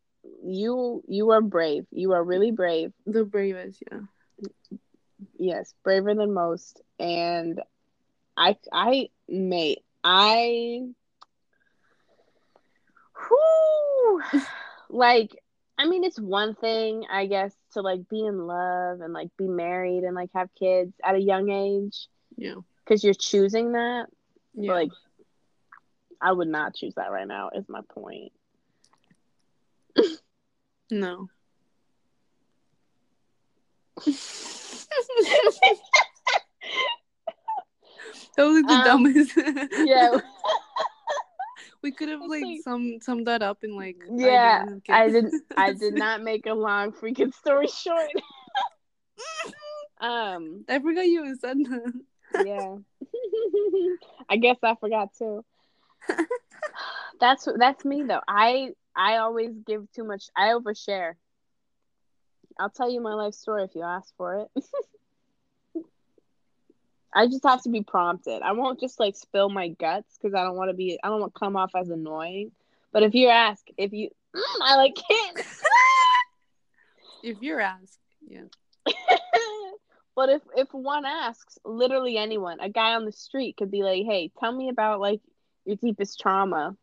you, 0.44 1.02
you 1.08 1.30
are 1.30 1.40
brave. 1.40 1.86
You 1.90 2.12
are 2.12 2.22
really 2.22 2.52
brave. 2.52 2.92
The 3.06 3.24
bravest, 3.24 3.82
yeah. 3.90 4.00
Yes, 5.38 5.74
braver 5.82 6.14
than 6.14 6.32
most. 6.32 6.80
And 6.98 7.60
I, 8.36 8.56
I, 8.72 9.08
mate, 9.28 9.82
I, 10.04 10.82
whoo, 13.30 14.22
like. 14.90 15.30
I 15.78 15.86
mean, 15.86 16.04
it's 16.04 16.18
one 16.18 16.54
thing, 16.54 17.04
I 17.10 17.26
guess, 17.26 17.54
to 17.74 17.82
like 17.82 18.08
be 18.08 18.24
in 18.24 18.46
love 18.46 19.02
and 19.02 19.12
like 19.12 19.28
be 19.36 19.46
married 19.46 20.04
and 20.04 20.14
like 20.14 20.30
have 20.34 20.48
kids 20.58 20.94
at 21.04 21.14
a 21.14 21.20
young 21.20 21.50
age 21.50 22.08
Yeah. 22.34 22.54
because 22.82 23.04
you're 23.04 23.12
choosing 23.12 23.72
that. 23.72 24.06
Yeah. 24.54 24.72
Like, 24.72 24.90
I 26.18 26.32
would 26.32 26.48
not 26.48 26.74
choose 26.74 26.94
that 26.94 27.10
right 27.12 27.28
now. 27.28 27.50
Is 27.54 27.68
my 27.68 27.82
point. 27.90 28.32
no. 30.90 31.28
that 38.36 38.44
was 38.44 38.62
the 38.62 38.72
Um, 38.72 38.84
dumbest. 38.84 39.36
Yeah, 39.86 40.18
we 41.82 41.92
could 41.92 42.08
have 42.08 42.20
like, 42.26 42.42
like- 42.42 42.60
some 42.62 42.98
summed 43.00 43.26
that 43.26 43.42
up 43.42 43.64
in 43.64 43.76
like 43.76 44.02
yeah. 44.10 44.64
I 44.88 45.08
didn't. 45.08 45.34
I 45.56 45.72
did 45.72 45.94
not 45.94 46.22
make 46.22 46.46
a 46.46 46.54
long 46.54 46.92
freaking 46.92 47.34
story 47.34 47.68
short. 47.68 48.10
um. 50.00 50.64
I 50.68 50.78
forgot 50.78 51.06
you 51.06 51.24
even 51.24 51.38
said 51.38 51.58
that. 51.58 51.92
Yeah. 52.44 52.76
I 54.28 54.36
guess 54.36 54.56
I 54.62 54.74
forgot 54.74 55.10
too. 55.16 55.44
That's 57.20 57.48
that's 57.56 57.84
me 57.84 58.02
though. 58.02 58.20
I 58.28 58.72
I 58.94 59.16
always 59.18 59.50
give 59.66 59.90
too 59.92 60.04
much. 60.04 60.24
I 60.36 60.48
overshare. 60.48 61.14
I'll 62.58 62.70
tell 62.70 62.90
you 62.90 63.00
my 63.00 63.14
life 63.14 63.34
story 63.34 63.64
if 63.64 63.74
you 63.74 63.82
ask 63.82 64.14
for 64.16 64.46
it. 64.54 64.64
I 67.16 67.26
just 67.26 67.44
have 67.44 67.62
to 67.62 67.70
be 67.70 67.82
prompted. 67.82 68.42
I 68.42 68.52
won't 68.52 68.78
just 68.78 69.00
like 69.00 69.16
spill 69.16 69.48
my 69.48 69.68
guts 69.68 70.18
because 70.20 70.34
I 70.34 70.44
don't 70.44 70.56
want 70.56 70.70
to 70.70 70.74
be. 70.74 70.98
I 71.02 71.08
don't 71.08 71.20
want 71.20 71.34
to 71.34 71.38
come 71.38 71.56
off 71.56 71.70
as 71.74 71.88
annoying. 71.88 72.52
But 72.92 73.02
if 73.02 73.14
you 73.14 73.28
ask, 73.28 73.66
if 73.78 73.92
you, 73.92 74.10
mm, 74.34 74.42
I 74.62 74.76
like 74.76 74.94
can't. 74.94 75.38
If 77.22 77.42
you're 77.42 77.60
asked, 77.60 77.98
yeah. 78.28 78.42
But 80.16 80.30
if 80.30 80.42
if 80.56 80.72
one 80.72 81.04
asks, 81.04 81.58
literally 81.62 82.16
anyone, 82.16 82.58
a 82.60 82.70
guy 82.70 82.94
on 82.94 83.04
the 83.04 83.12
street 83.12 83.58
could 83.58 83.70
be 83.70 83.82
like, 83.82 84.06
"Hey, 84.06 84.32
tell 84.40 84.50
me 84.50 84.70
about 84.70 84.98
like 84.98 85.20
your 85.66 85.76
deepest 85.76 86.18
trauma." 86.18 86.74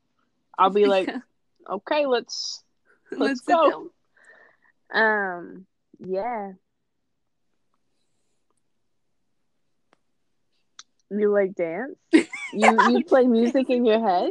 I'll 0.56 0.70
be 0.70 0.86
like, 0.86 1.10
"Okay, 1.70 2.06
let's 2.06 2.64
let's, 3.12 3.44
sit 3.44 3.56
go." 3.56 3.90
Um, 4.94 5.66
yeah. 5.98 6.52
You 11.18 11.32
like 11.32 11.56
dance? 11.56 11.98
You 12.54 12.78
you 12.92 13.04
play 13.08 13.26
music 13.26 13.70
in 13.70 13.84
your 13.84 14.00
head? 14.00 14.30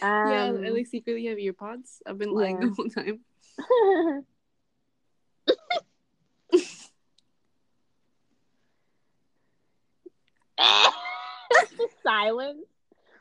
Um, 0.00 0.30
yeah, 0.30 0.52
I 0.66 0.70
like 0.70 0.86
secretly 0.86 1.26
have 1.26 1.38
earpods. 1.38 1.98
I've 2.06 2.18
been 2.18 2.32
lying 2.32 2.60
yeah. 2.60 2.68
the 2.68 2.74
whole 2.74 2.88
time. 2.88 3.20
It's 11.50 11.70
just 11.78 12.02
silence. 12.02 12.66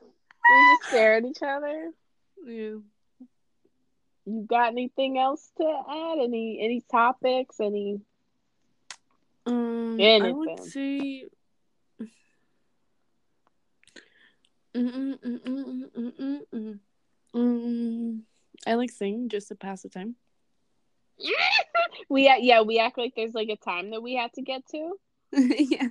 We 0.01 0.77
just 0.77 0.89
stare 0.89 1.15
at 1.15 1.25
each 1.25 1.41
other. 1.41 1.91
Yeah. 2.45 2.77
You 4.25 4.45
got 4.47 4.71
anything 4.71 5.19
else 5.19 5.51
to 5.57 5.63
add? 5.63 6.19
Any 6.19 6.59
any 6.61 6.83
topics? 6.89 7.59
Any 7.59 8.01
Um, 9.45 9.97
I 9.99 10.03
Anything. 10.03 10.35
would 10.37 10.59
say. 10.63 11.25
Mm, 14.75 15.19
mm, 15.19 16.39
mm. 16.53 16.79
Mm, 17.35 18.21
I 18.65 18.73
like 18.75 18.91
singing 18.91 19.29
just 19.29 19.49
to 19.49 19.55
pass 19.55 19.81
the 19.81 19.89
time. 19.89 20.15
we 22.09 22.31
yeah, 22.41 22.61
we 22.61 22.79
act 22.79 22.97
like 22.97 23.13
there's 23.15 23.33
like 23.33 23.49
a 23.49 23.57
time 23.57 23.91
that 23.91 24.01
we 24.01 24.15
have 24.15 24.31
to 24.33 24.41
get 24.41 24.65
to. 24.71 24.93
yeah. 25.33 25.87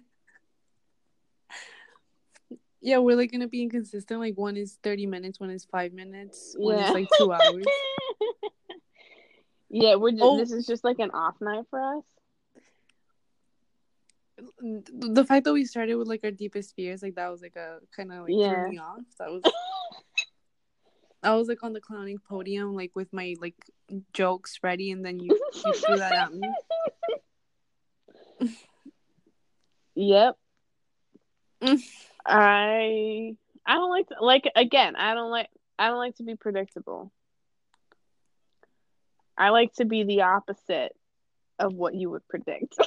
Yeah, 2.81 2.99
we're 2.99 3.17
like 3.17 3.33
gonna 3.33 3.49
be 3.49 3.63
inconsistent. 3.63 4.21
Like 4.21 4.37
one 4.37 4.57
is 4.57 4.79
thirty 4.83 5.07
minutes, 5.07 5.41
one 5.41 5.51
is 5.51 5.65
five 5.65 5.93
minutes, 5.93 6.55
one 6.59 6.77
Yeah. 6.77 6.89
is 6.89 6.95
like 6.95 7.09
two 7.17 7.33
hours. 7.33 7.65
yeah, 9.71 9.95
we're 9.95 10.11
just 10.11 10.23
Oh. 10.23 10.37
this 10.37 10.53
is 10.53 10.67
just 10.67 10.85
like 10.85 10.99
an 10.99 11.11
off 11.11 11.37
night 11.41 11.65
for 11.71 11.81
us. 11.99 12.05
The 14.61 15.25
fact 15.25 15.45
that 15.45 15.53
we 15.53 15.65
started 15.65 15.97
with 15.97 16.09
like 16.09 16.21
our 16.25 16.31
deepest 16.31 16.75
fears, 16.75 17.03
like 17.03 17.15
that 17.17 17.31
was 17.31 17.43
like 17.43 17.57
a 17.57 17.79
kind 17.95 18.13
of 18.13 18.23
like 18.25 18.35
Yeah. 18.37 18.69
me 18.69 18.79
off. 18.79 19.01
That 19.19 19.31
was 19.31 19.43
I 21.23 21.35
was 21.35 21.49
like 21.49 21.63
on 21.63 21.73
the 21.73 21.81
clowning 21.81 22.19
podium, 22.29 22.75
like 22.75 22.93
with 22.95 23.13
my 23.13 23.35
like 23.41 23.55
jokes 24.13 24.59
ready, 24.63 24.91
and 24.91 25.05
then 25.05 25.19
you, 25.21 25.39
you 25.65 25.73
threw 25.73 25.97
that 25.97 26.13
at 26.13 26.33
me. 26.35 26.49
Yep. 29.95 30.37
I 32.27 33.37
I 33.67 33.75
don't 33.75 33.91
like 33.91 34.09
to, 34.09 34.17
like 34.21 34.51
again, 34.55 34.97
I 34.97 35.15
don't 35.15 35.31
like 35.31 35.49
I 35.79 35.89
don't 35.89 35.99
like 35.99 36.17
to 36.17 36.25
be 36.25 36.37
predictable. 36.37 37.11
I 39.37 39.51
like 39.51 39.73
to 39.75 39.85
be 39.85 40.05
the 40.05 40.23
opposite 40.23 40.93
of 41.59 41.75
what 41.75 41.95
you 41.95 42.11
would 42.11 42.27
predict. 42.29 42.77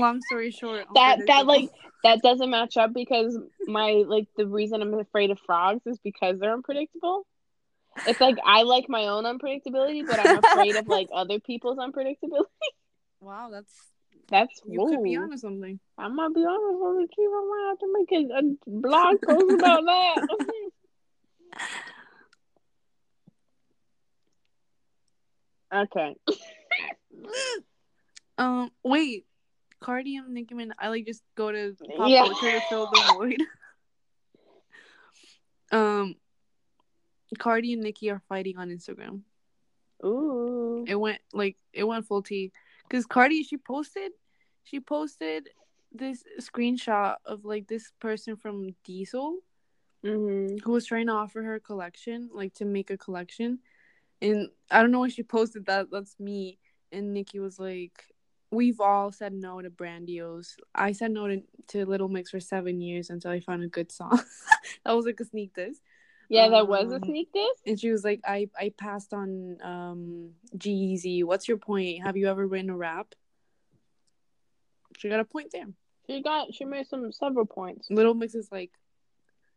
Long 0.00 0.20
story 0.22 0.50
short, 0.50 0.86
that 0.94 1.18
that 1.26 1.46
like 1.46 1.68
that 2.04 2.22
doesn't 2.22 2.50
match 2.50 2.76
up 2.76 2.92
because 2.94 3.38
my 3.66 4.04
like 4.06 4.26
the 4.36 4.46
reason 4.46 4.82
I'm 4.82 4.94
afraid 4.94 5.30
of 5.30 5.38
frogs 5.44 5.82
is 5.86 5.98
because 6.02 6.38
they're 6.38 6.52
unpredictable. 6.52 7.26
It's 8.06 8.20
like 8.20 8.36
I 8.44 8.62
like 8.62 8.88
my 8.88 9.06
own 9.06 9.24
unpredictability, 9.24 10.06
but 10.06 10.18
I'm 10.18 10.38
afraid 10.38 10.76
of 10.76 10.86
like 10.88 11.08
other 11.14 11.38
people's 11.40 11.78
unpredictability. 11.78 12.46
wow, 13.20 13.50
that's 13.50 13.72
That's 14.28 14.60
you 14.66 14.84
could 14.88 15.02
be 15.02 15.16
whoa. 15.16 15.24
onto 15.24 15.36
something. 15.36 15.78
I 15.98 16.08
might 16.08 16.34
be 16.34 16.44
honest 16.44 16.78
with 16.80 17.10
you. 17.18 17.30
I 17.32 17.44
might 17.50 17.68
have 17.68 17.78
to 17.78 17.92
make 17.92 18.12
a, 18.12 18.38
a 18.38 18.42
blog 18.80 19.20
post 19.22 19.52
about 19.58 19.84
that. 19.84 20.22
okay. 25.84 26.16
Um, 28.38 28.70
wait, 28.82 29.26
Cardi 29.82 30.16
and. 30.16 30.74
I 30.78 30.88
like 30.88 31.06
just 31.06 31.22
go 31.36 31.52
to 31.52 31.76
pop 31.96 32.10
Yeah. 32.10 32.22
culture 32.22 32.52
to 32.52 32.60
fill 32.60 32.86
the 32.86 33.00
void. 33.12 33.42
um, 35.72 36.16
Cardi 37.38 37.72
and 37.72 37.82
Nicki 37.82 38.10
are 38.10 38.22
fighting 38.28 38.58
on 38.58 38.70
Instagram. 38.70 39.22
Ooh. 40.04 40.84
It 40.86 40.96
went 40.96 41.20
like 41.32 41.56
it 41.72 41.84
went 41.84 42.06
full 42.06 42.22
T 42.22 42.52
because 42.88 43.06
Cardi 43.06 43.42
she 43.42 43.56
posted 43.56 44.12
she 44.64 44.80
posted 44.80 45.48
this 45.92 46.24
screenshot 46.40 47.16
of 47.24 47.44
like 47.44 47.68
this 47.68 47.92
person 48.00 48.36
from 48.36 48.74
Diesel 48.84 49.38
hmm 50.02 50.56
who 50.64 50.72
was 50.72 50.86
trying 50.86 51.06
to 51.06 51.12
offer 51.12 51.42
her 51.42 51.54
a 51.56 51.60
collection 51.60 52.28
like 52.32 52.52
to 52.54 52.64
make 52.64 52.90
a 52.90 52.96
collection 52.96 53.58
and 54.20 54.48
I 54.70 54.80
don't 54.80 54.90
know 54.90 55.00
when 55.00 55.10
she 55.10 55.22
posted 55.22 55.66
that 55.66 55.90
that's 55.90 56.18
me 56.18 56.58
and 56.90 57.14
Nicki 57.14 57.38
was 57.38 57.58
like 57.58 58.04
we've 58.52 58.80
all 58.80 59.10
said 59.10 59.32
no 59.32 59.60
to 59.62 59.70
brand 59.70 60.06
deals 60.06 60.56
I 60.74 60.92
said 60.92 61.10
no 61.10 61.26
to, 61.26 61.42
to 61.68 61.86
Little 61.86 62.08
Mix 62.08 62.30
for 62.30 62.38
seven 62.38 62.80
years 62.80 63.10
until 63.10 63.30
I 63.32 63.40
found 63.40 63.62
a 63.64 63.68
good 63.68 63.90
song. 63.90 64.20
That 64.84 64.92
was 64.92 65.06
like 65.06 65.18
a 65.20 65.24
sneak 65.24 65.54
diss 65.54 65.78
Yeah, 66.28 66.48
that 66.50 66.68
was 66.68 66.92
a 66.92 66.96
Um, 66.96 67.02
sneak 67.04 67.32
diss. 67.32 67.58
and 67.66 67.80
she 67.80 67.90
was 67.90 68.04
like 68.04 68.20
I 68.24 68.48
I 68.56 68.72
passed 68.78 69.12
on 69.12 69.56
um 69.62 70.30
G-Eazy 70.56 71.24
what's 71.24 71.48
your 71.48 71.56
point? 71.58 72.02
Have 72.04 72.16
you 72.16 72.28
ever 72.28 72.46
written 72.46 72.70
a 72.70 72.76
rap? 72.76 73.14
She 74.98 75.08
got 75.08 75.20
a 75.20 75.24
point 75.24 75.50
there. 75.52 75.66
She 76.06 76.22
got 76.22 76.52
she 76.54 76.64
made 76.64 76.86
some 76.86 77.10
several 77.12 77.46
points. 77.46 77.90
Little 77.90 78.14
Mix 78.14 78.34
is 78.34 78.50
like 78.52 78.70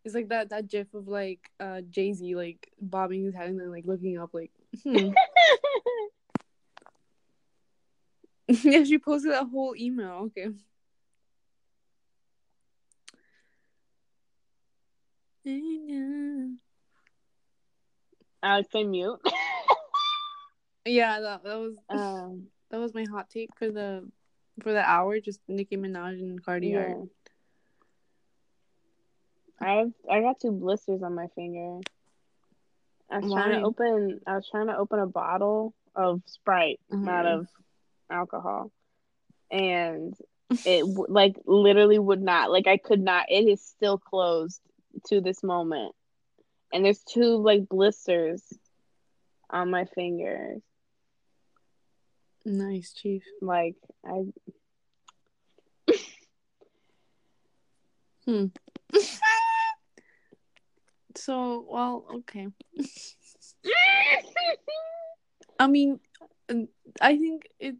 it's 0.03 0.15
like 0.15 0.29
that 0.29 0.49
that 0.49 0.69
gif 0.69 0.93
of 0.93 1.07
like 1.07 1.49
uh 1.59 1.81
Jay 1.89 2.13
Z 2.13 2.35
like 2.35 2.71
bobbing 2.79 3.23
his 3.25 3.35
head 3.35 3.49
and 3.49 3.59
then 3.59 3.71
like 3.71 3.85
looking 3.85 4.17
up 4.17 4.33
like 4.33 4.51
hmm. 4.83 5.09
yeah 8.63 8.83
she 8.83 8.97
posted 8.97 9.31
that 9.31 9.47
whole 9.51 9.75
email 9.77 10.27
okay 10.27 10.49
Alex, 18.41 18.69
say 18.71 18.83
mute. 18.83 19.19
yeah 20.85 21.19
that, 21.19 21.43
that 21.43 21.55
was 21.57 21.75
um, 21.89 22.47
that 22.69 22.79
was 22.79 22.93
my 22.93 23.05
hot 23.11 23.29
take 23.29 23.49
for 23.57 23.71
the 23.71 24.07
for 24.61 24.71
the 24.71 24.81
hour 24.87 25.19
just 25.19 25.39
Nicki 25.47 25.77
Minaj 25.77 26.19
and 26.19 26.43
Cardi 26.43 26.73
yeah. 26.73 26.77
are 26.79 26.95
I've 29.59 29.93
I 30.11 30.21
got 30.21 30.39
two 30.39 30.51
blisters 30.51 31.01
on 31.01 31.15
my 31.15 31.27
finger. 31.35 31.79
I 33.09 33.19
was 33.19 33.31
trying 33.33 33.51
to 33.59 33.61
open. 33.61 34.19
I 34.27 34.35
was 34.35 34.47
trying 34.49 34.67
to 34.67 34.77
open 34.77 34.99
a 34.99 35.07
bottle 35.07 35.73
of 35.95 36.21
Sprite, 36.25 36.79
not 36.89 37.25
Mhm. 37.25 37.39
of 37.39 37.47
alcohol, 38.09 38.71
and 39.51 40.13
it 40.65 40.85
like 41.09 41.35
literally 41.45 41.99
would 41.99 42.21
not. 42.21 42.51
Like 42.51 42.67
I 42.67 42.77
could 42.77 43.01
not. 43.01 43.25
It 43.29 43.47
is 43.47 43.61
still 43.61 43.97
closed 43.97 44.61
to 45.07 45.21
this 45.21 45.43
moment, 45.43 45.93
and 46.73 46.85
there's 46.85 47.03
two 47.03 47.37
like 47.37 47.67
blisters 47.69 48.41
on 49.49 49.69
my 49.69 49.85
fingers. 49.85 50.61
nice 52.45 52.93
chief 52.93 53.23
Like 53.41 53.75
I. 54.05 54.25
hmm 58.25 58.45
so 61.15 61.65
well 61.69 62.05
okay 62.13 62.47
I 65.59 65.67
mean 65.67 65.99
I 67.01 67.17
think 67.17 67.47
it 67.59 67.75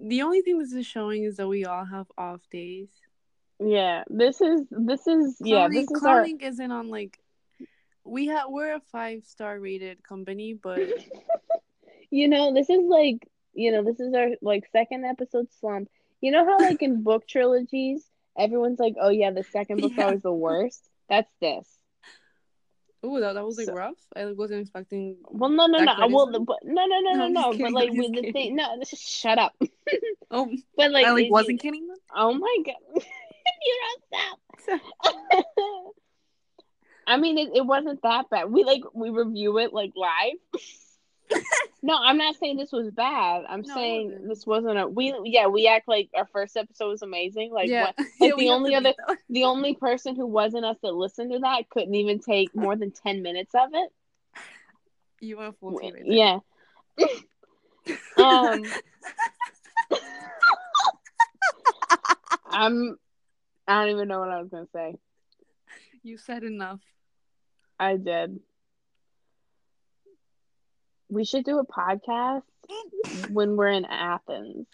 the 0.00 0.22
only 0.22 0.42
thing 0.42 0.58
this 0.58 0.72
is 0.72 0.86
showing 0.86 1.24
is 1.24 1.36
that 1.36 1.48
we 1.48 1.64
all 1.64 1.84
have 1.84 2.06
off 2.18 2.40
days 2.50 2.88
yeah, 3.58 4.04
this 4.08 4.42
is 4.42 4.66
this 4.70 5.06
is 5.06 5.36
yeah 5.40 5.68
this 5.68 5.90
is 5.90 6.02
our 6.02 6.26
isn't 6.26 6.70
on 6.70 6.90
like 6.90 7.18
we 8.04 8.26
have 8.26 8.48
we're 8.48 8.74
a 8.74 8.80
five 8.92 9.24
star 9.24 9.58
rated 9.58 10.02
company 10.02 10.52
but 10.52 10.80
you 12.10 12.28
know, 12.28 12.52
this 12.54 12.70
is 12.70 12.84
like, 12.86 13.26
you 13.54 13.72
know, 13.72 13.82
this 13.82 14.00
is 14.00 14.14
our 14.14 14.28
like 14.42 14.64
second 14.72 15.04
episode 15.04 15.46
slump. 15.60 15.88
You 16.20 16.32
know 16.32 16.44
how 16.44 16.58
like 16.58 16.82
in 16.82 17.02
book 17.02 17.26
trilogies, 17.26 18.04
everyone's 18.38 18.78
like, 18.78 18.94
"Oh 19.00 19.10
yeah, 19.10 19.30
the 19.30 19.44
second 19.44 19.80
book's 19.80 19.94
Yeah. 19.98 20.04
always 20.04 20.22
the 20.22 20.32
worst." 20.32 20.88
That's 21.08 21.30
this. 21.40 21.68
Ooh, 23.06 23.20
that, 23.20 23.34
that 23.34 23.44
was 23.44 23.56
like 23.56 23.66
So- 23.66 23.74
rough. 23.74 23.94
I 24.16 24.26
wasn't 24.32 24.62
expecting. 24.62 25.16
Well, 25.30 25.50
no, 25.50 25.66
no, 25.66 25.78
That 25.78 25.98
no. 26.00 26.08
Well, 26.08 26.26
criticism? 26.26 26.44
but 26.46 26.56
no, 26.64 26.84
no, 26.86 27.00
no, 27.00 27.12
No, 27.12 27.14
no, 27.14 27.24
I'm 27.26 27.32
no. 27.32 27.52
just 27.52 27.62
But 27.62 27.72
like 27.72 27.90
with 27.92 28.12
just 28.12 28.24
the 28.24 28.32
thing, 28.32 28.56
no, 28.56 28.76
just 28.80 29.08
shut 29.08 29.38
up. 29.38 29.54
Oh, 30.30 30.52
But 30.76 30.90
like, 30.90 31.06
I 31.06 31.12
like 31.12 31.30
wasn't 31.30 31.60
it- 31.60 31.62
kidding. 31.62 31.86
Them? 31.86 31.96
Oh 32.14 32.32
my 32.34 32.56
god, 32.64 33.02
you 33.64 33.80
don't 33.82 34.80
stop. 34.80 35.94
I 37.06 37.16
mean, 37.18 37.38
it, 37.38 37.50
it 37.54 37.64
wasn't 37.64 38.02
that 38.02 38.28
bad. 38.30 38.50
We 38.50 38.64
like 38.64 38.82
we 38.92 39.10
review 39.10 39.58
it 39.58 39.72
like 39.72 39.92
live. 39.94 40.60
No, 41.82 41.96
I'm 41.96 42.16
not 42.16 42.36
saying 42.36 42.56
this 42.56 42.72
was 42.72 42.90
bad. 42.90 43.44
I'm 43.48 43.62
No, 43.62 43.74
saying 43.74 44.26
this 44.26 44.44
wasn't 44.44 44.78
a 44.78 44.88
we. 44.88 45.14
Yeah, 45.24 45.46
we 45.46 45.68
act 45.68 45.86
like 45.86 46.08
our 46.16 46.26
first 46.26 46.56
episode 46.56 46.88
was 46.88 47.02
amazing. 47.02 47.52
Like 47.52 47.68
yeah. 47.68 47.92
what? 47.96 48.06
Yeah, 48.20 48.32
the 48.36 48.48
only 48.48 48.74
other- 48.74 48.94
that. 49.06 49.18
The 49.30 49.44
only 49.44 49.74
person 49.74 50.16
who 50.16 50.26
wasn't 50.26 50.64
us 50.64 50.78
that 50.82 50.94
listened 50.94 51.32
to 51.32 51.38
that 51.40 51.68
couldn't 51.70 51.94
even 51.94 52.18
take 52.18 52.54
more 52.56 52.74
than 52.74 52.90
ten 52.90 53.22
minutes 53.22 53.54
of 53.54 53.70
it. 53.72 53.92
You 55.20 55.54
full 55.60 55.78
T 55.78 55.92
right. 55.92 56.02
Yeah. 56.04 56.38
um. 58.16 58.64
I'm. 62.48 62.98
I 63.68 63.80
don't 63.80 63.90
even 63.90 64.08
know 64.08 64.20
what 64.20 64.30
I 64.30 64.40
was 64.40 64.48
gonna 64.48 64.66
say. 64.72 64.96
You 66.02 66.18
said 66.18 66.42
enough. 66.42 66.80
I 67.78 67.96
did. 67.96 68.40
We 71.08 71.24
should 71.24 71.44
do 71.44 71.58
a 71.58 71.66
podcast 71.66 72.42
when 73.30 73.56
we're 73.56 73.68
in 73.68 73.84
Athens. 73.84 74.66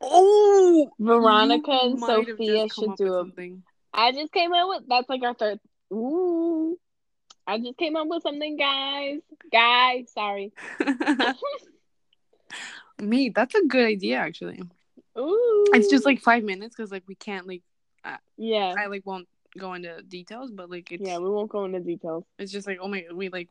Oh, 0.00 0.90
Veronica 0.98 1.70
and 1.70 1.98
Sophia 1.98 2.68
should 2.68 2.96
do 2.96 3.14
a. 3.14 3.20
something. 3.20 3.62
I 3.92 4.12
just 4.12 4.32
came 4.32 4.52
up 4.52 4.68
with 4.68 4.82
that's 4.88 5.08
like 5.08 5.22
our 5.22 5.34
third. 5.34 5.58
Ooh, 5.92 6.78
I 7.46 7.58
just 7.58 7.78
came 7.78 7.96
up 7.96 8.06
with 8.08 8.22
something, 8.22 8.56
guys. 8.56 9.20
Guys, 9.50 10.10
sorry. 10.12 10.52
Me, 13.00 13.30
that's 13.30 13.54
a 13.54 13.64
good 13.66 13.86
idea 13.86 14.18
actually. 14.18 14.62
Ooh, 15.18 15.64
It's 15.72 15.88
just 15.88 16.04
like 16.04 16.20
five 16.20 16.44
minutes 16.44 16.76
because 16.76 16.90
like 16.90 17.04
we 17.06 17.14
can't 17.14 17.46
like 17.46 17.62
yeah, 18.36 18.74
I 18.78 18.86
like 18.86 19.04
won't 19.04 19.28
go 19.58 19.74
into 19.74 20.02
details, 20.02 20.50
but 20.50 20.70
like 20.70 20.92
it's 20.92 21.06
yeah. 21.06 21.18
We 21.18 21.30
won't 21.30 21.50
go 21.50 21.64
into 21.64 21.80
details. 21.80 22.24
it's 22.38 22.52
just 22.52 22.66
like 22.66 22.78
oh 22.80 22.88
my 22.88 23.06
we 23.12 23.28
like 23.30 23.48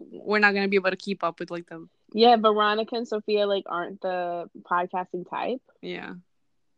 we're 0.00 0.38
not 0.38 0.54
gonna 0.54 0.68
be 0.68 0.76
able 0.76 0.90
to 0.90 0.96
keep 0.96 1.22
up 1.24 1.38
with 1.40 1.50
like 1.50 1.66
the 1.68 1.86
Yeah, 2.12 2.36
Veronica 2.36 2.96
and 2.96 3.06
Sophia 3.08 3.46
like 3.46 3.64
aren't 3.66 4.00
the 4.00 4.48
podcasting 4.62 5.28
type. 5.28 5.60
yeah. 5.82 6.14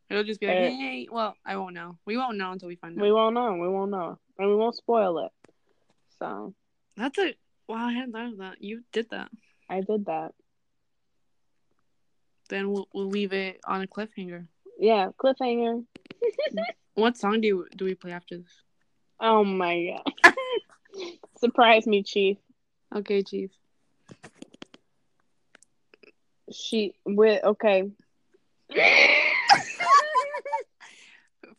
It'll 0.08 0.22
just 0.24 0.38
be 0.40 0.46
like 0.46 0.56
Uh, 0.58 0.60
hey, 0.70 1.08
well 1.10 1.34
I 1.44 1.56
won't 1.56 1.74
know. 1.74 1.98
We 2.06 2.16
won't 2.16 2.36
know 2.38 2.52
until 2.52 2.68
we 2.68 2.76
find 2.76 2.96
out. 2.98 3.02
We 3.02 3.12
won't 3.12 3.34
know. 3.34 3.54
We 3.54 3.68
won't 3.68 3.90
know, 3.90 4.18
and 4.38 4.48
we 4.48 4.54
won't 4.54 4.76
spoil 4.76 5.18
it. 5.26 5.32
So 6.18 6.54
That's 6.96 7.18
a 7.18 7.34
wow. 7.68 7.86
I 7.88 7.92
hadn't 7.92 8.12
thought 8.12 8.32
of 8.32 8.38
that. 8.38 8.62
You 8.62 8.82
did 8.92 9.10
that. 9.10 9.30
I 9.68 9.80
did 9.80 10.06
that. 10.06 10.32
Then 12.48 12.70
we'll 12.70 12.86
we'll 12.94 13.08
leave 13.08 13.32
it 13.32 13.60
on 13.66 13.82
a 13.82 13.86
cliffhanger. 13.86 14.46
Yeah, 14.78 15.08
cliffhanger. 15.18 15.84
What 16.94 17.18
song 17.18 17.42
do 17.42 17.46
you, 17.48 17.66
do 17.76 17.84
we 17.84 17.94
play 17.94 18.12
after 18.12 18.38
this? 18.38 18.62
Oh 19.20 19.44
my 19.44 20.00
god. 20.24 20.34
Surprise 21.38 21.86
me, 21.86 22.02
Chief. 22.02 22.38
Okay, 22.96 23.22
Chief. 23.22 23.50
She 26.50 26.94
with 27.04 27.44
okay. 27.44 27.90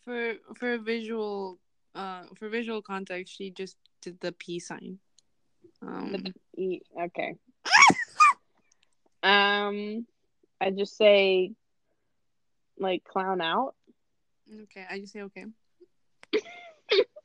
for 0.04 0.34
for 0.56 0.78
visual 0.80 1.60
uh 1.94 2.24
for 2.36 2.50
visual 2.50 2.82
context, 2.82 3.36
she 3.36 3.52
just 3.52 3.78
did 4.02 4.20
the 4.20 4.32
peace 4.32 4.68
sign. 4.68 4.98
Um, 5.82 6.16
E- 6.58 6.82
okay. 7.00 7.36
um, 9.22 10.08
I 10.60 10.72
just 10.72 10.98
say 10.98 11.52
like 12.80 13.04
clown 13.04 13.42
out. 13.42 13.76
okay, 14.64 14.86
I 14.90 15.00
just 15.00 15.14
say 15.14 15.22
okay. 15.22 15.46